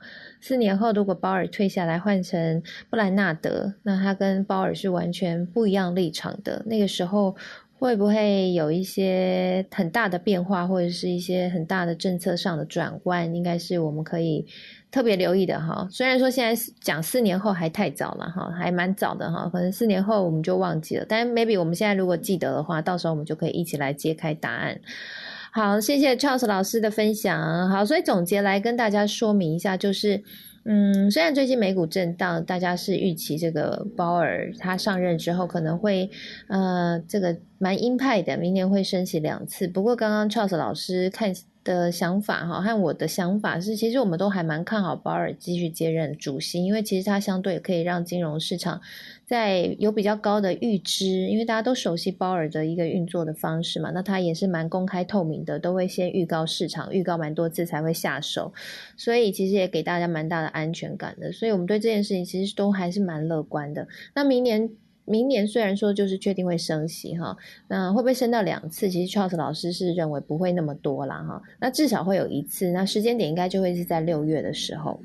[0.47, 6.63] 四年后，如果鲍尔退下来换成布兰纳德，那他跟鲍尔是完全不一样立场的。
[6.67, 7.35] 那个时候，
[7.79, 13.35] 会不会有一些很大的变化，或者是一些很大的政策上的转弯？
[13.35, 14.45] 应该是我们可以
[14.91, 15.89] 特别留意的哈。
[15.91, 21.07] 虽然说现在讲四年后还太早了哈，还蛮早的哈，可能四年后我们就忘记了。
[21.09, 24.79] 但 maybe 我们现在如果记得的话，到时候我们就可以一起来揭开答案。
[25.55, 27.71] 好，谢谢 Charles 老师的分享。
[27.71, 30.23] 好，所以总结来跟大家说明一下，就是。
[30.67, 36.11] 嗯，虽然最近美股震荡，大家是预期这个鲍尔他上任之后可能会，
[36.49, 39.69] 呃，这个蛮鹰派的，明年会升起两次。
[39.69, 41.33] 不过刚刚 Charles 老师看。
[41.65, 48.79] 的想法哈，和我的想法是，其实我们都还蛮看好保尔继续接任主席，因为其实他相对可以让金融市场
[49.25, 58.53] 在有比较高的预知，因为大家都熟悉保尔的一个运作的方式嘛，那他也是蛮公开透明的，都会先预告市场，预告蛮多次才会下手，
[58.97, 63.89] 所以其实也给大家蛮大的安全感的，所以我们对这件事情其实都还是蛮乐观的。
[64.15, 64.69] 那明年。
[65.07, 67.37] 明年虽然说就是确定会升息哈，
[67.69, 68.89] 那会不会升到两次？
[68.89, 75.01] 其实 Charles 老师是认为不会那么多啦哈，那至少会有一次，那时间点应该就会是在六月的时候，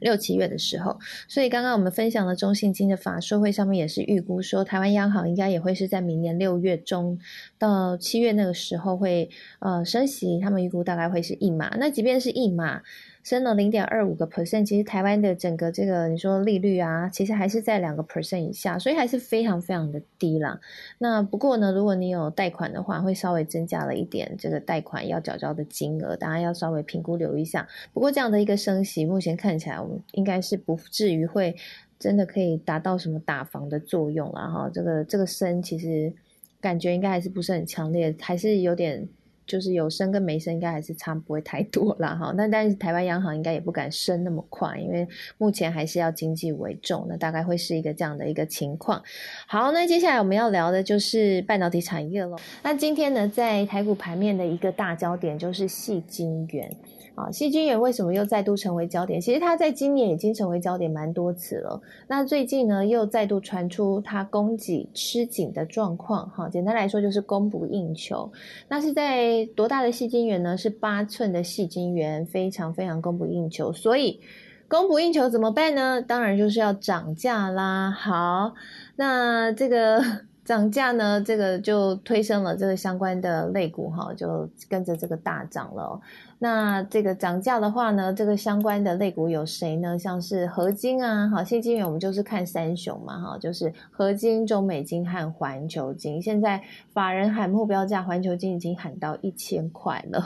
[0.00, 0.98] 六七月的时候。
[1.28, 7.18] 所以刚刚我们分享的中信金的法说会上面也是预估说，台湾央行应该也会是在明年六月中
[7.58, 11.76] 到七月那个时候会呃升息，他们预估大概会是一码。
[11.78, 12.82] 那即便是一码。
[13.26, 20.60] 升了零点二五个 percent，其实台湾的整个这个你说利率啊，其实还是在两个 percent 以下，所以还是非常非常的低啦。
[20.98, 27.66] 那不过呢，如果你有贷款的话，会稍微增加了一点这个贷款要缴交的金额，大家要稍微评估留意一下。
[27.92, 31.56] 不过这样的一个升息，目前看起来我们应该是不至于会
[31.98, 34.70] 真的可以达到什么打房的作用了哈。
[34.72, 36.12] 这个这个升其实
[36.60, 39.08] 感觉应该还是不是很强烈，还是有点。
[39.46, 45.06] 就是有升跟没升应该还是差不会太多啦哈，那但是台湾央行应该也不敢升那么快，因为
[45.38, 49.02] 目前还是要经济为重，那大概会是一个这样的一个情况。
[49.46, 52.36] 好，那接下来我们要聊的就是半导体产业喽。
[52.62, 56.76] 那今天呢，在台股盘面的一个大焦点就是细晶圆。
[57.16, 59.18] 啊，细菌源为什么又再度成为焦点？
[59.18, 61.80] 其实它在今年已经成为焦点蛮多次了。
[62.06, 66.28] 那最近呢，又再度传出它供给吃紧的状况。
[66.28, 68.30] 哈，简单来说就是供不应求。
[68.68, 70.56] 那是在多大的细菌源呢？
[70.58, 73.72] 是八寸的细菌源，非常非常供不应求。
[73.72, 74.20] 所以
[74.68, 76.02] 供不应求怎么办呢？
[76.02, 77.90] 当然就是要涨价啦。
[77.90, 78.52] 好，
[78.96, 80.02] 那这个。
[80.46, 86.00] 涨价呢，这个就推升了这个相关的类股哈，就跟着这个大涨了。
[86.38, 89.98] 那这个涨价的话呢，这个相关的类股有谁呢？
[89.98, 96.22] 像是合金啊，好，现金元我们就是看三雄嘛，哈，就是合金、中美金和环球金。
[96.22, 100.20] 现在法人喊目标价，环球金已经喊到一千块了，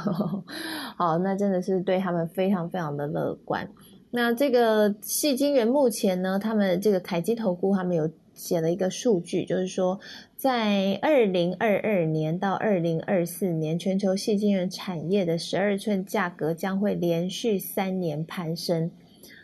[0.98, 3.66] 好，那真的是对他们非常非常的乐观。
[4.10, 8.06] 那这个细金元目前呢，他们这个凯基投顾他们有。
[8.34, 10.00] 写了一个数据，就是说，
[10.36, 18.90] 在二零二二年到二零二四年，全球细晶圆产业的十二寸价格将会连续三年攀升，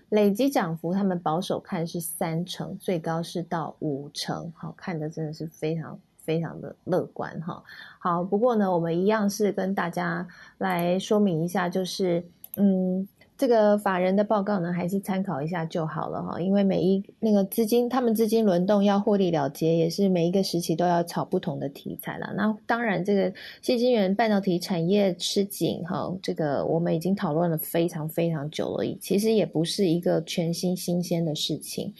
[0.08, 7.62] 累计涨幅他们保守看是三成，最高是到五成，好看的真的是非常非常的乐观哈。
[7.98, 10.26] 好，不过呢，我们一样是跟大家
[10.58, 12.24] 来说明一下，就是
[12.56, 13.06] 嗯。
[13.38, 16.40] 这个法人的报告呢，还是参考一下就好了哈。
[16.40, 22.32] 因为每一那个资金，他们资金轮动要获利了结，也是每一个时期都要炒不同的题材了。
[22.36, 31.92] 那当然，这个谢金元半导体产业吃紧哈，这个我们已经讨论了非常非常久了，其实也不是一个全新新鲜的事情。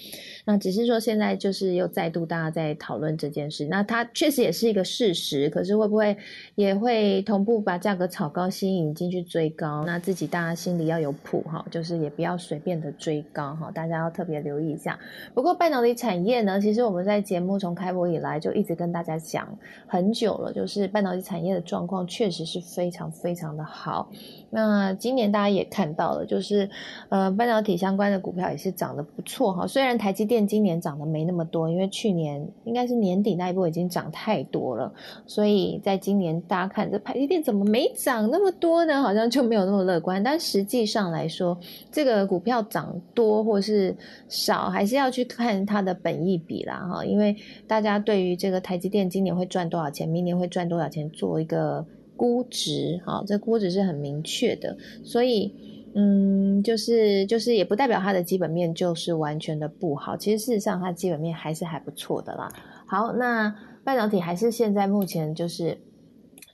[0.47, 3.67] 那只是说现在就是又再度大家在讨论这件事。
[3.67, 6.17] 那它确实也是一个事实，可是会不会
[6.55, 9.85] 也会同步把价格炒高，吸引进去追高？
[9.85, 11.13] 那自己大家心里要有。
[11.27, 14.97] 谱哈，就是也不要随便的追高哈，大家要特别留意一下。
[15.35, 19.49] 不过半导体产业呢，其实我们在节目从开播以来就一直跟大家讲
[19.87, 24.11] 很久了，就是半导体产业的状况确实是非常非常的好。
[24.51, 26.69] 那今年大家也看到了，就是
[27.09, 29.67] 呃半导体相关的股票也是涨得不错哈。
[29.67, 34.93] 虽然台积电今年涨得没那么多，因为去年应该是年底那一波已经涨太多了，
[35.25, 39.01] 所以在今年大家看这台积电怎么没涨那么多呢？
[39.01, 40.21] 好像就没有那么乐观。
[40.21, 41.57] 但实际上来说，
[41.93, 43.97] 这个股票涨多或是
[44.29, 47.05] 少，还是要去看它的本益比啦哈。
[47.05, 47.37] 因为
[47.69, 51.87] 大家对于这个台积电今年会赚多少钱，明年会赚多少钱，做一个。
[52.19, 55.55] 估值，好，这估值是很明确的，所以，
[55.99, 62.53] 嗯，就是就是也不代表它的基本面就是完全的不好，其实事实上它基本面还是还不错的啦。
[62.87, 65.79] 好，那半导体还是现在目前就是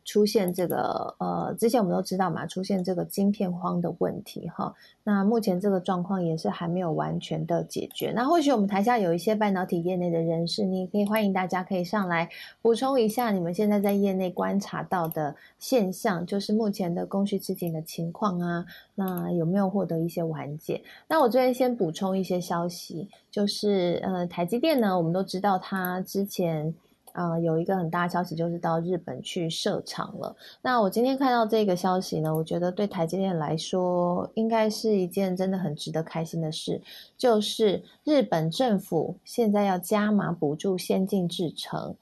[0.04, 4.74] 出现这个呃，之前我们都知道嘛，出现这个晶片荒的问题哈。
[5.04, 8.12] 那目前这个状况也是还没有完全的解决。
[8.14, 12.28] 那或许我们台下有一些半导体业内的人士，你可以欢迎大家可以上来
[12.60, 20.82] 补充一下你们现在在业内观察到的现象，就是目前的供需吃紧的情况啊，那有没有获得一些缓解？
[21.08, 26.74] 那我这边先补充一些消息，就是呃，台积电呢，我们都知道它之前。
[27.12, 30.34] 啊，有一个很大的消息，就是到日本去设厂了。
[30.62, 36.80] 那我今天看到这个消息呢，我觉得对台积电来说，应该是一件真的很值得开心的事，
[37.16, 41.94] 就是日本政府现在要加码补助先进制程。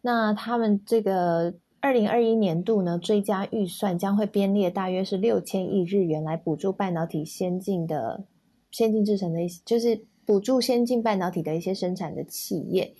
[0.00, 8.24] 那他们这个二零二一年度呢，追加预算将会编列大约是六千亿日元来补助半导体先进的
[8.70, 12.92] 先进制程的一些，就是补助先进半导体的一些生产的企业。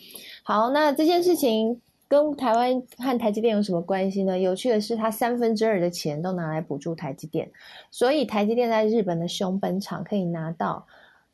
[0.51, 4.39] 好，那这件事情跟台湾和台积电有什么关系呢？
[4.39, 7.51] 有趣的是，它三分之二的钱都拿来补助台积电，
[7.91, 10.87] 所以台积电在日本的熊本厂可以拿到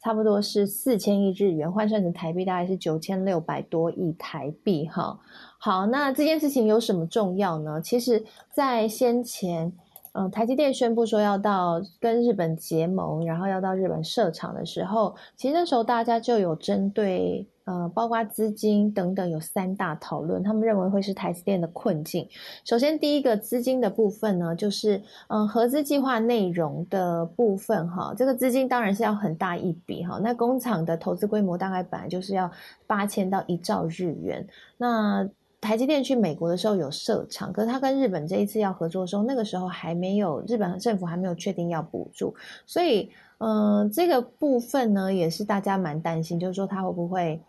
[0.03, 4.89] 差不多是四千亿日元，换算成台币大概是九千六百多亿台币。
[4.89, 5.17] 哈，
[5.59, 7.81] 好，那这件事情有什么重要呢？
[7.81, 9.73] 其实，在先前。
[10.17, 20.41] 嗯，台积电宣布说要到跟日本结盟，然后要到日本设厂的时候，其实那时候大家就有针对呃，包括资金等等，有三大讨论。
[20.41, 22.29] 他们认为会是台积电的困境。
[22.65, 30.21] 首先，第一个资金的部分呢，就是嗯，合资计划内容的部分哈，这个资金当然是要很大一笔哈。
[30.23, 32.49] 那工厂的投资规模大概本来就是要
[32.87, 34.47] 八千到一兆日元，
[34.79, 35.29] 那。
[35.65, 42.35] 台积电去美国的时候有设厂，可是他跟日本这一次要合作的时候，那个时候还没有日本政府还没有确定要补助，
[42.67, 47.41] 所以，嗯，这个部分呢也是大家蛮担心，就是说他会不会。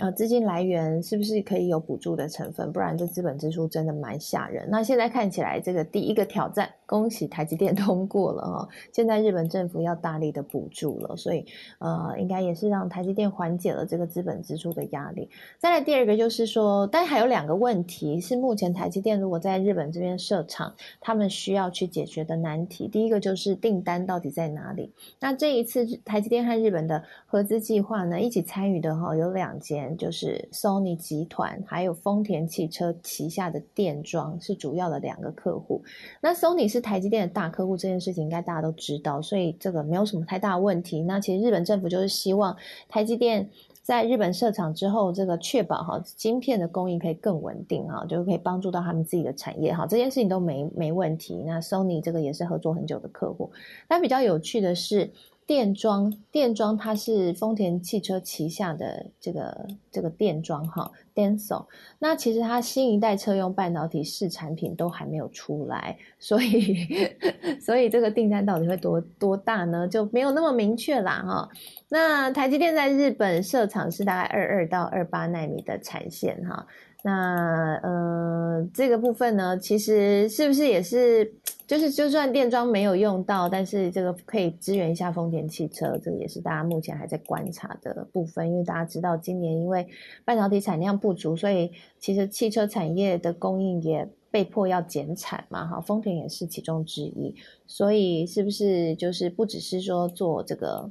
[0.00, 2.72] 呃，资金来源是不是可以有补助的成分？
[2.72, 4.66] 不然这资本支出真的蛮吓人。
[4.70, 8.68] 那现在看起来，这个第一个挑战，恭喜台积电 通过了哈。
[8.92, 11.44] 现在日本政府要大力的补助了，所以
[11.78, 15.28] 呃，应该也是让台积电缓解了这个资本支出的压力。
[15.58, 22.88] 再来第二个就是说，但还有两个问题是目前台积电如果在日本这边设厂，他们需要去解决的难题。
[22.88, 24.92] 第一个就是订单到底在哪里？
[25.20, 29.89] 那这一次台积电和日本的合资计划呢，一起参与的哈有两间。
[29.96, 35.82] 就是 Sony 集团还有丰田汽车旗下的电装是主要的两个客户。
[36.20, 41.02] 那 Sony 是台积电的大客户，这件事情应该大家都知道，所以这个没有什么太大问题。
[41.02, 42.56] 那其实日本政府就是希望
[42.88, 43.48] 台积电
[43.82, 49.86] 在日本设厂之后，这个确保哈晶片的供应可以更稳定哈，就可以帮助到他们自己的产业哈。
[49.86, 51.42] 这件事情都没没问题。
[51.46, 53.50] 那 Sony 这个也是合作很久的客户。
[53.88, 55.10] 但比较有趣的是。
[55.50, 61.66] 电装，电装它是丰田汽车旗下的这个这个电装哈，Denso。
[61.98, 66.86] 那其实它新一代车用半导体试产品都还没有出来， 所以
[67.60, 69.88] 所以这个订单到底会多多大呢？
[69.88, 71.48] 就没有那么明确啦哈。
[71.88, 76.64] 那台积电在日本设厂是大概二二到二八纳米的产线哈。
[77.02, 81.34] 那呃，这个部分呢，其实是不是也是，
[81.70, 88.50] 就是就算电装没有用到，但是这个可以支援一下丰田汽车，这个也是大家目前还在观察的部分。
[88.50, 89.86] 因为大家知道，今年因为
[90.24, 97.32] 半导体产量不足，所以其实汽车产业的供应也被迫要减产嘛，哈，丰田也是其中之一。
[97.68, 100.88] 所以是不是就是不只是说做这个，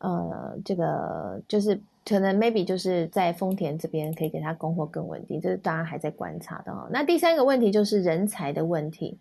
[0.00, 1.80] 呃，这个就是。
[2.04, 6.88] 可能 maybe 就是在丰田这边可以给他供货更稳定，这是大家还在观察的哦。
[6.90, 9.18] 那第三个问题就是人才的问题。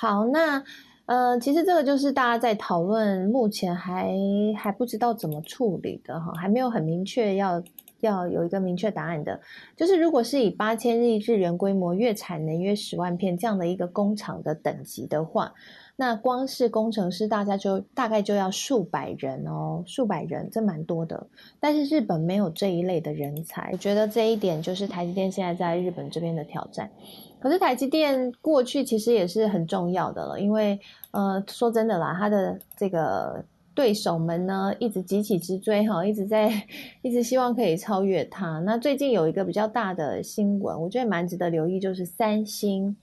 [0.00, 0.64] 好，那
[1.04, 4.10] 呃，其实这个就是大家在讨论，目前还
[4.56, 7.62] 还不知道怎么处理的哈，还没有很明确要
[8.00, 9.38] 要有一个明确答案的。
[9.76, 15.52] 就是如果是以八千亿日元规模，月产能约十万片这样的一个工厂的等级的话。
[15.96, 21.26] 那光是工程师，大家就大概就要数百人哦，数百人，这蛮多的。
[21.60, 26.90] 但是日本没有这一类的人才，我觉得这一点就是台积电现在在日本这边的挑战。
[27.40, 30.78] 可是台积电过去其实也是很重要的了，因为
[31.10, 36.52] 呃，说真的啦，它的这个对手们呢，一直急起直追哈，一直在
[37.02, 38.60] 一直希望可以超越它。
[38.60, 42.96] 那最近有一个比较大的新闻，我觉得蛮值得留意，就是三星。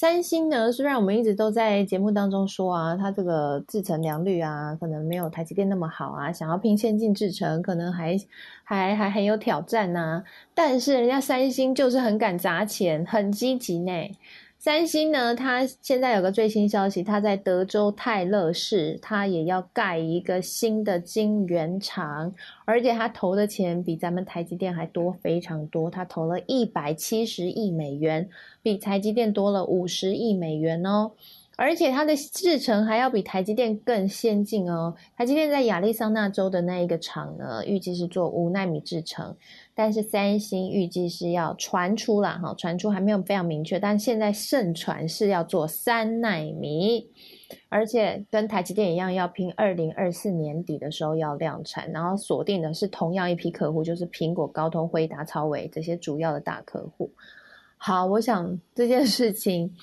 [0.00, 8.16] 三星呢，虽然我们一直都在节目当中说啊，它这个制程良率啊，可能没有台积电那么好啊，想要拼先进制程，可能还
[8.62, 10.22] 还还很有挑战呐。
[10.54, 13.90] 但是人家三星就是很敢砸钱，很积极呢。
[14.60, 22.34] 三星呢，它现在有个最新消息，它在德州泰勒市，它也要盖一个新的晶圆厂，
[22.64, 28.28] 而且它投的钱比咱们台积电还多非常多，它投了一百七十亿美元，
[28.60, 31.12] 比台积电多了五十亿美元哦。
[31.60, 34.94] 而且它的制程还要比台积电更先进哦。
[35.16, 39.36] 台积电在亚利桑那州的那一个厂呢，预计是做五纳米制程，
[39.74, 47.10] 但是三星预计是要传出了哈，传出还没有非常明确，但现在盛传是要做三纳米，
[47.68, 57.10] 而且跟台积电一样，要拼二零二四年底的时候要量产，然后锁定的是同样一批客户，就是苹果、高通、辉达、超伟这些主要的大客户。
[57.76, 59.74] 好，我想这件事情。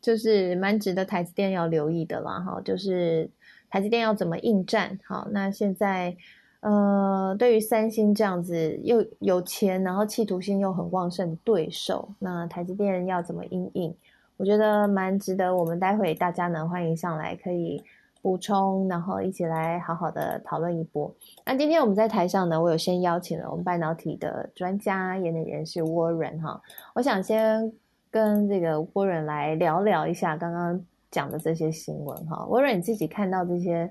[0.00, 3.28] 就是蛮值得台积电要留意的啦，哈，就是
[3.68, 4.98] 台积电要怎么应战？
[5.04, 6.16] 好，那现在
[6.60, 13.94] 呃，对于三星这样子又有钱，然后企图心又很旺盛的对手，那台积电要怎么应应？
[14.36, 17.82] 我觉得蛮值得我们待会大家呢欢迎上来可以
[18.22, 21.12] 补充，然后一起来好好的讨论一波。
[21.44, 26.62] 那今天我们在台上呢，我有先邀请了我们半导体的专家、业内人士 Warren 哈，
[26.94, 27.72] 我想先。
[28.10, 33.90] 跟这个沃人来聊聊一下刚刚讲的这些新闻哈，沃人你自己看到这些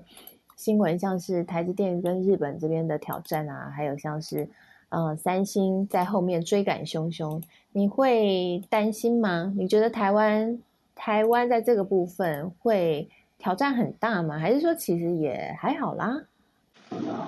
[0.55, 4.47] 新闻，像是台积电跟日本这边的挑战啊，还有像是
[4.89, 7.41] 呃三星在后面追赶汹汹，
[7.71, 9.53] 你会担心吗？
[9.55, 10.59] 你觉得台湾
[10.95, 13.07] 台湾在这个部分会
[13.37, 14.39] 挑战很大吗？
[14.39, 16.23] 还是说其实也还好啦？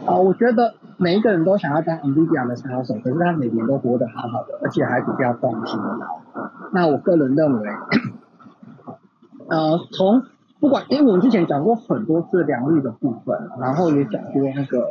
[0.05, 5.79] 啊，我觉得每一个人都想要当 NVIDIA 的杀手，可是他每年都活得好好的，而且还比较放心。
[6.71, 7.69] 那我个人认为，
[9.49, 10.23] 呃，从
[10.59, 14.87] 不管，因为我们之前讲过很多次良率的部分，然后也讲过那个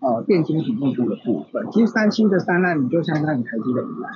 [0.00, 1.70] 呃电晶体密度的部分。
[1.70, 4.08] 其实三星的三纳米就相当于台积的五纳，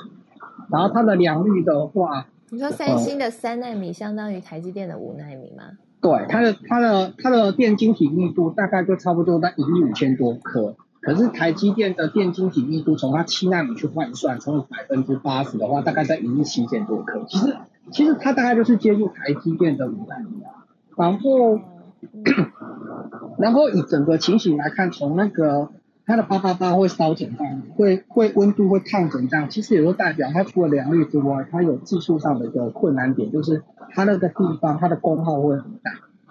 [0.71, 5.79] 然后它的良率的话，你说三星的三纳米相当于台积电的五纳米吗？
[6.01, 17.25] 对，它的它的它的电晶体密度大概就差不多在一亿五千多颗，可是台积电的电晶体密度从它七纳米去换算，乘以百分之八十的话，大概在一亿七千多颗。
[17.29, 17.57] 其实
[17.91, 20.65] 其实它大概就是接近台积电的五纳米啊。
[20.97, 21.61] 然后
[23.39, 25.71] 然后以整个情形来看，从那个
[26.11, 33.63] 它的八八八会烧成这样，会会温度会烫成这样，其实也就代表它除了良率之外，它有技术上的一个困难点，就是。
[33.93, 35.91] 它那个地方，它的功耗会很大。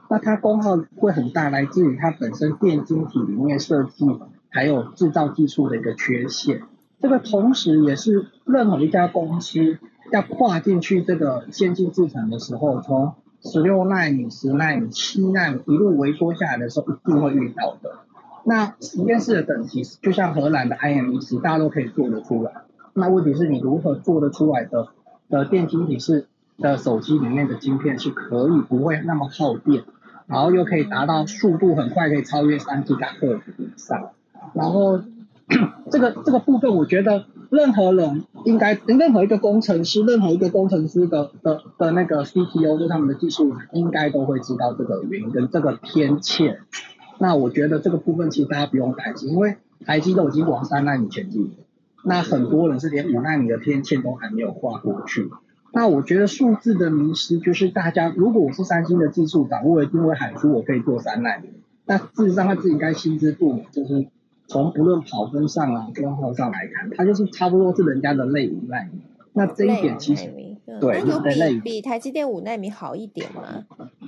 [0.10, 4.06] 那它功耗会很大，来自于它本身电晶体里面设计
[4.48, 6.62] 还有制造技术的一个缺陷。
[7.02, 9.78] 这个同时也是任何一家公司
[10.10, 13.12] 要跨进去这个先进制程的时候，从
[13.44, 18.00] 十六纳米、十纳米、七纳米一路微缩下来的时候，一定会遇到的。
[18.46, 22.52] 那实验室的等级，就像荷兰的 IMEC，大家都可以做得出来。
[22.94, 24.88] 那问题是你如何做得出来的？
[25.30, 26.28] 的电晶体是？
[26.62, 29.86] 的手机里面的晶片是可以不会那么耗电，
[30.28, 34.10] 然后又可以达到速度很快，可以超越三 G 大赫以上。
[34.54, 35.00] 然后
[35.90, 46.60] 这个这个部分，我觉得任何人应该，任何一个工程师，任何一个工程师的的的那个 CTO，就他们的技术应该都会知道这个原因跟这个偏欠。
[47.22, 51.52] 那我觉得这个部分其实大家不用担心，因为台积都已经往三纳米前进，
[52.04, 55.30] 那很多人是连五纳米的天线都还没有跨过去。
[55.74, 61.50] 那我觉得数字的迷失就是大家，如果我是三星的技术长，我一定会喊出我可以做三纳米。
[61.86, 64.08] 那事实上他自己应该心知肚明，就是
[64.48, 69.02] 从不论跑分上啊、功耗上来看，他就是差不多是人家的类五纳米。
[69.34, 70.32] 那这一点其实。
[70.80, 73.66] 对，有比比台积电五纳米好一点吗？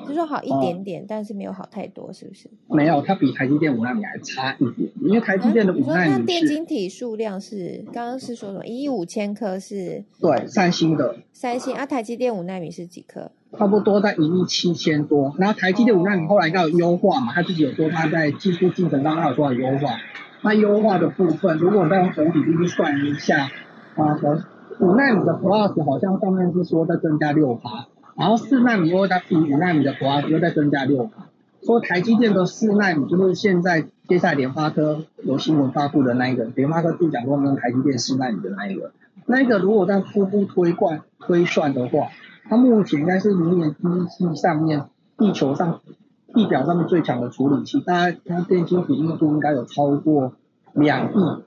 [0.07, 2.49] 就说好一点点，但是没有好太多，是不是？
[2.67, 8.65] 没有，它比台积电五纳米还差一点，因为台积电的五纳米电晶体数量是刚刚是说什么？
[8.65, 10.03] 一亿五千颗是？
[10.19, 11.15] 对，三星的。
[11.31, 13.31] 三星啊，台积电五纳米是几颗？
[13.57, 15.35] 差不多在一亿七千多。
[15.37, 19.97] 然后台积电五纳米后来要优化嘛，他自己有说他在技术进程当中有做优化。
[20.41, 23.51] 那优化的部分，如果再用总体去算一下
[23.95, 24.43] 啊和。
[24.81, 31.27] 五纳米的 Plus 好像上面是说再增加六趴，然后四纳米又再比五纳米的 Plus 又再增加六趴。
[31.63, 38.91] 说台积电的四纳米就是现在接下来联发科有新闻发布的那一个，联发科就讲说跟台积电四纳米的那一个，
[39.27, 42.07] 那一个如果在初步推算推算的话，
[42.49, 44.85] 它目前应该是明年第一季上面
[45.17, 45.81] 地球上
[46.33, 50.33] 地表上面最强的处理器，大概它电晶体密度应该有超过
[50.73, 51.43] 两亿。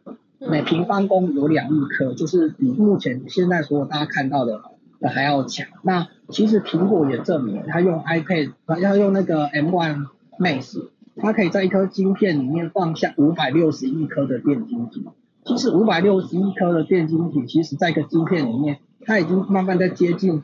[0.48, 4.60] 每平方公里有两亿颗，就是比目前现在所有大家看到的
[5.00, 5.66] 的还要强。
[5.82, 10.06] 那其实苹果也证明，它用 iPad，要用那个 M1
[10.38, 15.04] Max，它可以在一颗晶片里面放下五百六十亿颗的电晶体。
[15.44, 20.42] 其实五百六十亿颗的电晶体，其实在一个晶片里面，它已经慢慢在接近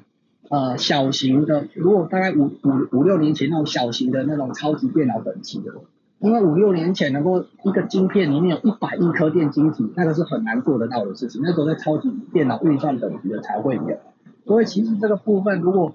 [0.51, 5.73] 呃小型的，如果大概五五五六年前那种小型的那种超级电脑等级的，
[6.21, 13.99] 因为五六年前能够一个晶片里面有一百亿颗电晶体，那个是很难做得到的事情，那时候在超级电脑运算等级的才会有。
[14.45, 15.95] 所以其实这个部分，如果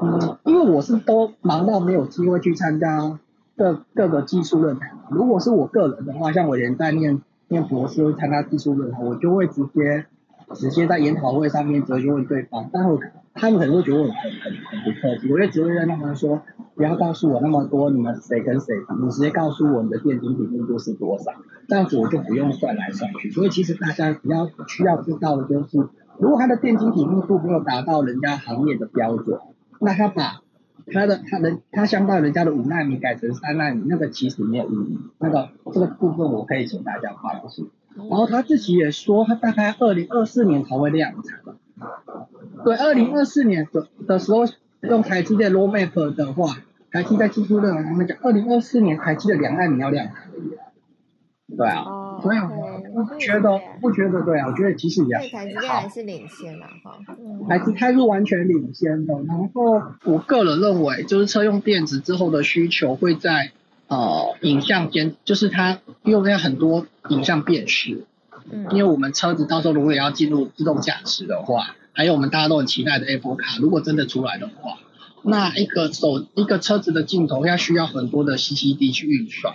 [0.00, 3.18] 嗯，因为我是都忙到没有机会去参加
[3.56, 4.92] 各各个技术论坛。
[5.10, 10.06] 如果是我个人的话，像我连在念念博士参加技术论坛，我就会直接
[10.54, 12.70] 直接在研讨会上面直接问对方。
[12.72, 12.98] 但我
[13.34, 16.42] 他们可能会觉得我很很很不客气，我就直接跟他们说，
[16.74, 21.32] 不要告诉我那么多，你们谁跟谁，你直接告诉我你的电晶体密度是多少，
[21.68, 23.30] 这样子我就不用算来算去。
[23.30, 25.88] 所以其实大家比较需要知道的就是，
[26.18, 29.38] 如果他的电晶体密度没有达到人家行业的标准。
[29.80, 30.40] 那他把
[30.92, 34.98] 他的他的他相当于人家的五纳米改成三纳米，那个其实没有意义。
[35.18, 37.70] 那个这个部分我可以请大家放心。
[38.08, 41.40] 然后他自己也说，他大概二零二四年才会量产。
[42.64, 44.44] 对，二零二四年的的时候
[44.82, 46.56] 用台积电 roadmap 的话，
[46.90, 50.14] 台积在技术论坛上面讲，二零二四年台积的两纳米要量产。
[51.56, 56.98] 对啊，所以我不觉得，不觉得对啊，我觉得其实也台积电还是领先了哈，
[57.48, 59.14] 台积它是完全领先的。
[59.26, 63.52] 然后我个人认为，就是车用电子之后的需求会在
[63.88, 68.04] 呃影像间，就是它用要很多影像辨识，
[68.50, 74.78] 嗯，因为我们车子到时候如果要进入自动驾驶的话，还有我们大家都很期待的 Apple 卡，如果真的出来的话，
[75.22, 79.54] 那一个手一个车子的镜头要需要很多的 CCD 去运算。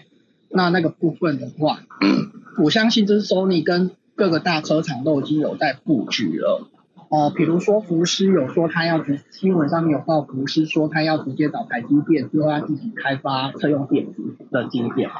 [0.49, 1.79] 那那个部分的话，
[2.61, 6.67] 我相信就是 Sony 跟各个大车厂都已经有在布局了。
[7.13, 15.11] 哦，比如说福斯有说他要直新闻上面有报福斯说他要直接找台积电之后要自己开发车用电子的晶片。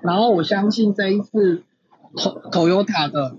[0.00, 1.64] 然后我相信这一次
[2.14, 3.34] Toyota 的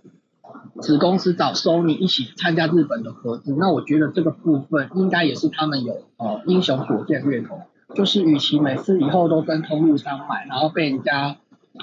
[0.81, 7.61] 子公司找 Sony 一起参加日本的合资，那我觉得这个部分应该也是他们有呃英雄所见略同。
[7.93, 11.37] 就是与其每次以后都跟通路商买，然后被人家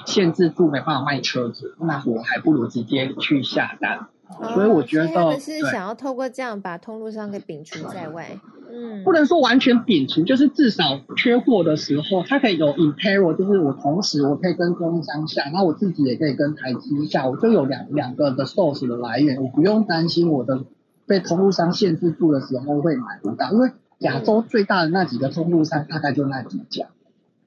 [0.05, 4.09] 限制住没办法卖车子，那我还不如直接去下单。
[4.53, 8.39] 所以我觉得，他们是想要透过这样把通路商给摒除在外。
[8.69, 20.65] 嗯，不能说完全摒除，就是至少缺货的时候，它可以有 in parallel，就是我同时我可以跟供应商下，然后我自己也可以跟台积下，我就有两两个的 source 的来源，我不用担心我的
[21.05, 23.71] 被通路商限制住的时候会买不到，因为。
[23.99, 26.87] 亚洲最大的那几个通路商大概就那几家，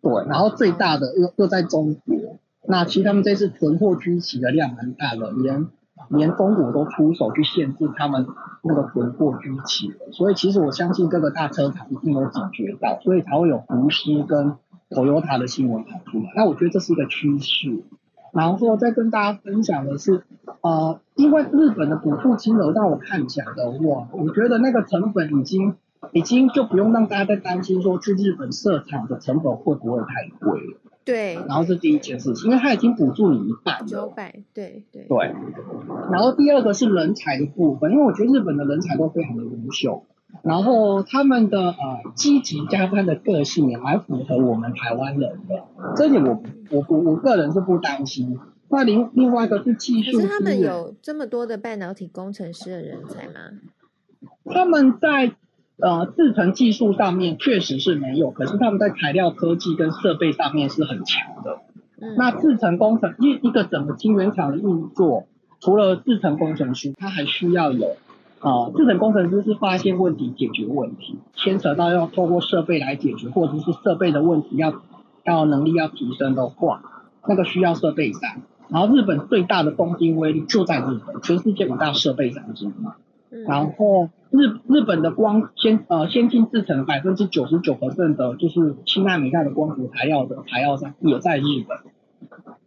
[0.01, 5.67] 对，然后最大的又又在中国，那其实他们这次囤货居奇的量蛮大的，连
[6.09, 8.27] 连中国都出手去限制他们
[8.63, 14.57] 那个囤货居奇，所以其实我相信各个大车厂一定有警觉到，所以才会有福斯跟
[14.91, 16.33] Toyota 的新闻跑出来。
[16.37, 17.85] 那我觉得这是一个趋势，
[18.33, 20.23] 然后再跟大家分享的是，
[20.61, 25.75] 呃，因为日本的补助金额让我看起来的话，我觉得那个成本已经。
[26.13, 30.79] 已经就不用让大家再担心说去日本设厂的成本会不会太贵了。
[31.07, 31.35] 对。
[31.35, 33.87] 然后是第一件事情，因为他已经补助你一半。
[33.87, 35.07] 九百，对对。
[35.09, 35.35] 对。
[36.11, 40.05] 然后第二个是人才的部分，因为我觉得日本的人才都非常的优秀，
[40.43, 41.77] 然后他们的呃
[42.17, 48.39] 积极加班的个性也蛮符合我们台湾人的，这点我我我我个人是不担心。
[48.69, 50.19] 那另另外一个是技术。
[50.19, 53.33] 可是他们有这么多的半导体工程师的人才吗？
[54.45, 55.37] 他们在。
[55.79, 61.59] 呃，制成技术上面确实是没有，可是他们在材料科技跟设备上面是很强的。
[62.17, 65.27] 那制成工程一一个整个晶圆厂的运作，
[65.61, 67.97] 除了制成工程师，他还需要有
[68.41, 74.83] 啊，制成工程师是发现问题、解决问题，牵扯到要透过设备来解决，或者是设备的问题要
[75.25, 76.83] 要能力要提升的话，
[77.27, 78.43] 那个需要设备商。
[78.69, 82.73] 然后日本最大的东京威力就在日本，全世界五大设备商之一。
[83.47, 91.79] 然后日日本的光先呃先进制成百分之九十九的，就是七纳米的光伏材料的材料商也在日本，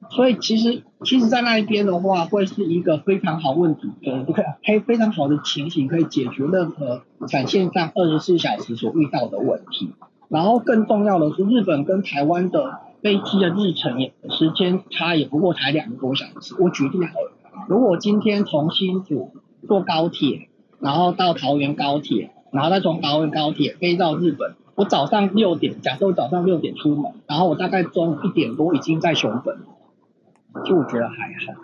[0.10, 4.26] 所以其实其实，在那一边的话，会是一个非常好问题，呃，
[4.64, 9.94] 非非常好的情形，可以解决任何产线上二十四小时所遇到的问题。
[10.28, 16.54] 然后更重要的是，日本跟台湾的飞机的日程也时间差也不过才两个多小时。
[16.60, 17.32] 我举例好了，
[17.70, 19.32] 如果今天从新竹
[19.68, 20.49] 坐高铁。
[20.80, 24.56] 然后到桃园高铁，然后再从桃园高铁飞到日本。
[24.76, 29.58] 我早上六点，假设我早上六点出门，然后我大概中午一点多已经在熊本，
[30.64, 31.64] 就我觉得还好。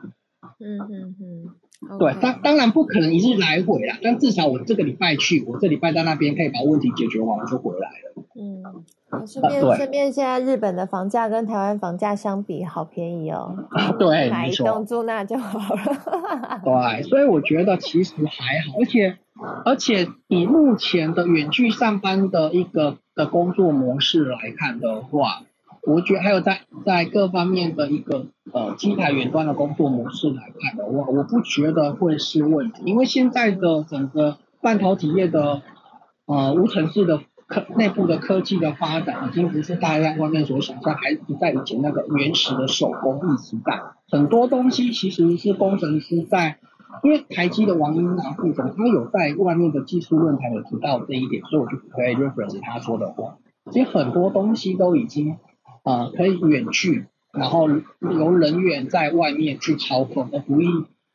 [0.60, 1.56] 嗯嗯嗯。
[2.00, 8.24] 对，当当然不可能一日来回啦，但至少我这个礼拜去，我这礼拜在那边可以把问题解决完，我就回来了。
[8.38, 13.56] 嗯，顺便顺便，现在日本的房价跟台湾房价相比，好便宜哦。
[14.00, 16.62] 对，买一栋住那就好了。
[16.64, 19.18] 对，所以我觉得其实还好，而且
[19.66, 25.44] 而且以目前的远距上班的一个的工作模式来看的话，
[25.86, 35.62] 我觉得还有在在各方面的一个呃机台远端的工作模式来看的话，我不觉得会是问题，因为现在的整个半导体业的
[36.26, 43.80] 呃无尘室的科内部的科技的发展，已经不是大家外面所想象，还不在以前那个原始的手工艺时代，
[44.10, 46.58] 很多东西其实是工程师在。
[47.04, 53.36] 因为台积的王英南副总，他有在外面的技术论坛有提到这一点，所以我就可以 reference 他说的话。
[53.70, 55.36] 其实很多东西都已经
[55.86, 60.66] 啊可以远距，然后由人员在外面去操控，而不必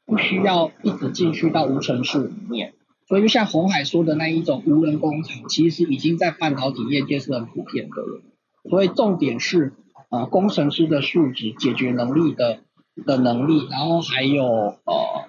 [0.06, 2.72] 不需要一直进去到无尘室里面。
[3.06, 8.22] 所以就像红海说的那一种无人工厂，其实已经在半导体业界是很普遍的了。
[8.70, 9.74] 所以重点是
[10.08, 12.60] 啊工程师的素质、解决能力的
[13.04, 15.28] 的能力，然后还有呃。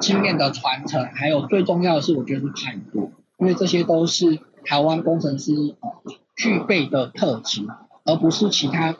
[0.00, 5.52] 经验的传承，还有最重要的是，我觉得是态度，因为这些都是台湾工程师
[6.36, 7.66] 具备的特质，
[8.10, 8.96] 而不是其他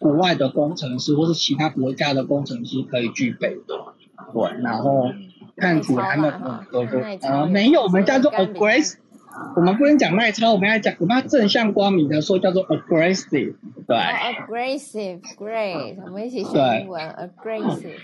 [0.00, 3.94] 国外的工程师或是其他国家的工程师可以具备的。
[4.32, 5.10] 对，然后
[5.56, 6.66] 看起来呢，
[7.22, 8.96] 呃，没有，我们叫做 aggressive。
[9.56, 13.54] 我们不能讲耐操，我们要讲，我们要正向光明的说，叫做 aggressive，
[13.86, 13.96] 对。
[13.96, 17.94] aggressive，great，我们一起学英文，aggressive。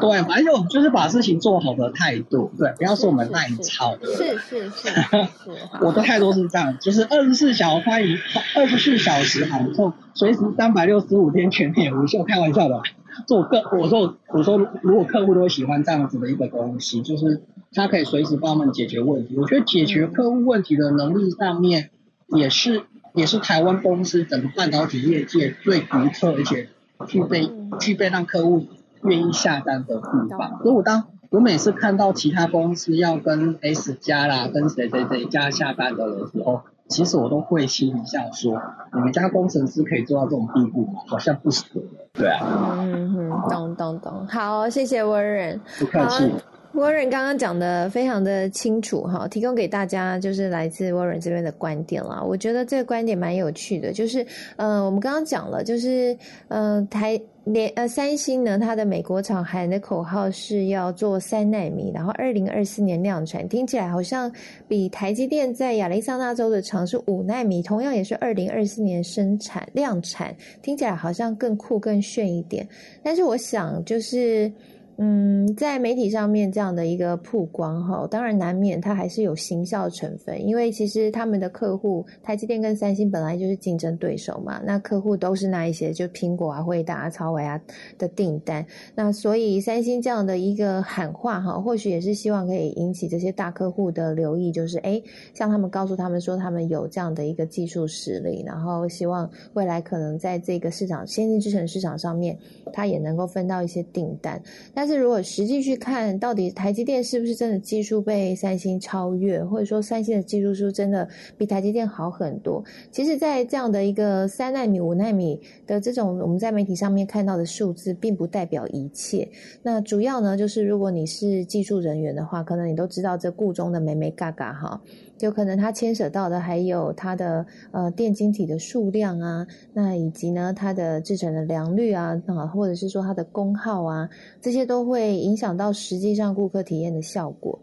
[0.00, 3.96] 对，反正我们就是把事情做好的态度，对，不要说我们耐操。
[4.02, 4.88] 是是是。
[5.80, 8.18] 我的态度是这样，就是二十四小时欢迎，
[8.54, 12.82] 二十四小时喊痛，随时三百六十五天全天无休，开玩笑的。
[13.26, 17.42] 做客，我说我说，如果客户都喜欢这样子的一个东西，就是
[17.72, 19.36] 他可以随时帮我们解决问题。
[19.36, 21.90] 我觉得解决客户问题的能力上面，
[22.28, 22.82] 也是
[23.14, 26.68] 也是台湾公司整个半导体业界最独特，而且
[27.06, 27.50] 具备
[27.80, 28.66] 具备让客户
[29.04, 30.58] 愿意下单的地方。
[30.62, 38.60] 所以我当我每次看到其他公司要跟 S 加啦，跟谁谁谁加下单的时候，其实我都会心一笑，说
[38.94, 41.00] 你们家工程师可以做到这种地步吗？
[41.06, 41.88] 好像不可能。
[42.12, 42.76] 对啊。
[42.78, 44.26] 嗯哼，懂懂懂。
[44.26, 45.60] 好，谢谢温仁。
[45.78, 46.30] 不客气。
[46.72, 52.22] 温仁刚刚讲的非常的清楚哈，提供给大家就是来自温仁这边的观点啦。
[52.22, 54.26] 我觉得这个观点蛮有趣的，就是
[54.56, 56.16] 呃，我们刚刚讲了，就是
[56.48, 57.20] 呃台。
[57.46, 64.30] 联呃，三星呢，它的美国厂喊的口号是要做三纳米，然后二零二四年量产，听起来好像
[64.66, 72.66] 比台积电在亚利桑那州的厂是五纳米，同样也是二零二四年生产量产，听起来好像更酷更炫一点。
[73.00, 74.50] 但是我想就是。
[74.98, 87.60] 嗯，在媒体上面这样的一个曝光哈，当然难免它还是有行销成分，因为其实他们的客户台积电跟三星本来就是竞争对手嘛，那客户都是那一些就苹果啊、惠达啊、超维啊
[87.98, 94.98] 的订单，那所以三星这样的一个喊话哈，或许也是希望可以引起这些大客户的留意，就是哎，
[95.34, 102.34] 向他们告诉他们说他们有这样的一个技术实力，然后希望未来可能在这个市场先进制程市场上面，
[102.72, 104.40] 它也能够分到一些订单，
[104.72, 104.85] 但。
[104.86, 112.62] 但是如果实际去看，到底台积电是不是真的技术被三星超越，或者说三星的技术是不是真的比台积电好很多？
[112.92, 119.28] 其实，在这样的一个三纳米、五纳米的这种我们在媒体上面看到的数字，并不代表一切。
[119.60, 124.80] 那主要呢，就是如果你是技术人员的话，可能你都知道这故中的美美嘎嘎哈。
[125.18, 134.08] 就可能它牵涉到的还有它的呃电晶体的数量啊，那以及呢它的制成的良率啊啊，或者是说它的功耗啊，
[134.40, 137.58] 这些都会影响到实际上顾客体验的效果。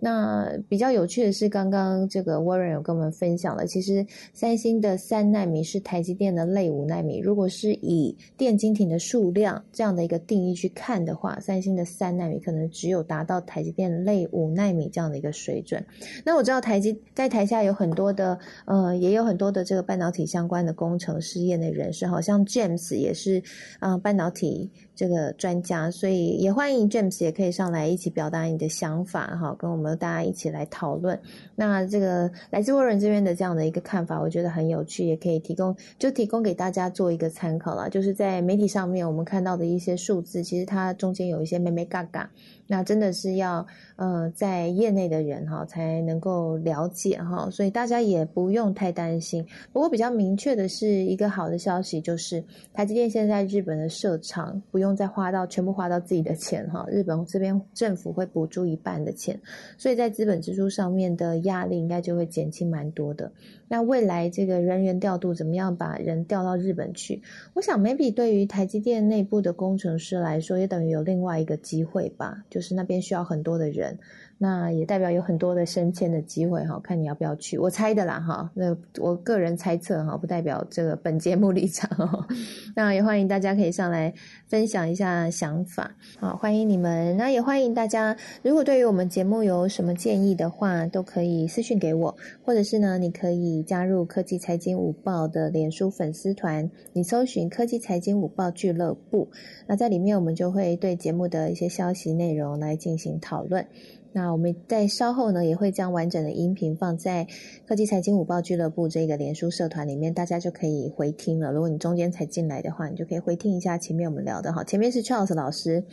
[0.00, 7.18] 那比较有趣的是，刚刚这个 Warren 有跟我们分享了，其实三星的三纳米是台积电的类五纳米。
[7.18, 15.84] 如果是以电晶体的数量这样的一个定义去看的话，三星的三纳米可能只有达到台积电类五纳米这样的一个水准。
[16.24, 23.42] 那我知道台积在台下有很多的呃，也有很多的这个半导体相关的工程师业内人士，好像 James 也是
[23.78, 24.70] 啊半导体。
[24.98, 31.18] 这个专家，所以也欢迎 James 也可以上来一起表达你的想法哈，跟我们大家一起来讨论。
[31.54, 37.88] 那这个来自沃伦这边的这样的一个看法，我觉得很有趣，也可以提供就提供给大家做一个参考了。
[37.88, 42.30] 就是在媒体上面我们看到的一些数字，其实它中间有一些咩咩嘎嘎。
[42.68, 43.66] 那真的是要
[43.96, 49.44] 呃在业内的人哈才能够了解哈，所以大家也不用太担心。
[49.72, 59.40] 不过比较明确的是一个好的消息，就是台积电现在日本的设厂不用再花到全部花到自己的钱哈，日本这边政府会补助一半的钱，
[59.78, 63.32] 所以在资本支出上面的压力应该就会减轻蛮多的。
[63.68, 67.22] 那未来这个人员调度怎么样把人调到日本去？
[67.54, 73.98] 我想 maybe 对于台积电内部的工程师来说，也等于有另外一个机会吧，就是那边需要很多的人。
[74.40, 77.58] 那也代表有很多的升迁的机会哈，看你要不要去。
[77.58, 81.90] 我猜的啦哈，那我个人猜测哈，不代表这个本节目立场。
[82.76, 84.14] 那也欢迎大家可以上来
[84.46, 87.16] 分享一下想法，好，欢迎你们。
[87.16, 99.28] 那也欢迎大家，如果对于我们节目有什么建议的话，都可以私信给我，或者是呢，你可以加入科技财经午报的脸书粉丝团，你搜寻科技财经午报俱乐部，
[99.66, 103.66] 那在里面我们就会对节目的一些消息内容来进行讨论。
[104.10, 107.26] 那我们在稍后呢，也会将完整的音频放在
[107.66, 111.52] 科技财经午报俱乐部这个脸书社团里面，大家就可以回听了。
[111.52, 114.64] 如果你中间才进来的话，你就可以回听一下前面我们聊的哈。
[114.64, 115.84] 前面是 Charles 老师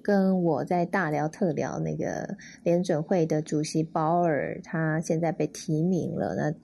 [0.00, 6.54] 跟我在大聊特聊那个联准会的主席鲍尔，他现在被提名了，那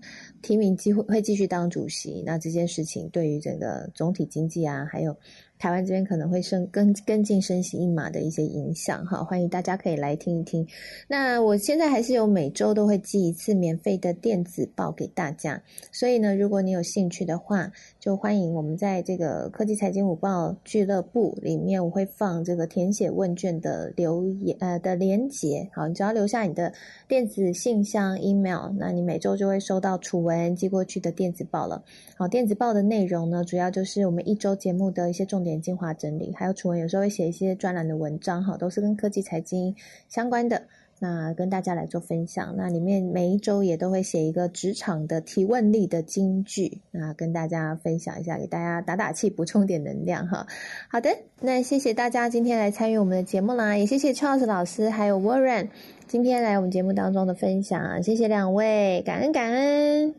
[0.41, 2.23] 提名机会会继续当主席。
[2.25, 5.17] 那这件事情对于整个总体经济啊，还有。
[5.63, 10.67] 台湾这边可能会升跟跟进升息一码的一些影响哈，欢迎大家可以来听一听。
[11.07, 17.71] 那我现在还是有每周都会寄一次免费的电子报给大家，所以呢，如果你有兴趣的话，
[18.03, 25.71] 就欢迎我们在这个科技财经午报俱乐部里面，我会放这个填写问卷的留言呃的连接。
[25.73, 26.73] 好，你只要留下你的
[27.07, 31.81] 电子信箱 email，那你每周就会收到楚文寄过去的电子报了。
[32.17, 35.63] 好，电子报的内容呢，主要就是我们一周节目的一些重点。
[35.63, 39.73] 精华整理，还有楚文有时候会写一些专栏的文章，哈，都是跟科技财经
[40.09, 40.61] 相关的，
[41.03, 42.55] 那跟大家来做分享。
[42.57, 50.47] 那里面每一周也都会写一个职场的提问力的金句，那跟大家分享一下，给大家打打气，补充点能量，哈。
[50.89, 55.71] 好的，那谢谢大家今天来参与我们的节目啦，也谢谢 Charles 老师还有 Warren
[56.07, 60.15] 今天来我们节目当中的分享，谢谢两位，感恩感恩，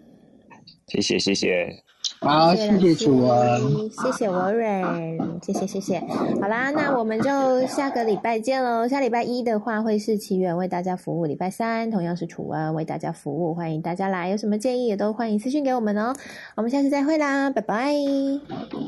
[0.88, 1.93] 谢谢谢谢。
[2.24, 6.00] 好，谢谢楚文，谢谢 Warren，谢谢谢谢。
[6.42, 8.88] 好啦，那我们就下个礼拜见喽。
[8.88, 16.14] 下礼拜一的话会是奇缘为大家服务，礼拜三同样是楚文为大家服务，欢迎大家来，有什么建议也都欢迎私信给我们哦。
[16.56, 17.94] 我们下次再会啦，拜拜，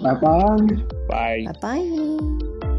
[0.01, 0.29] 拜拜，
[1.09, 2.74] 拜拜拜。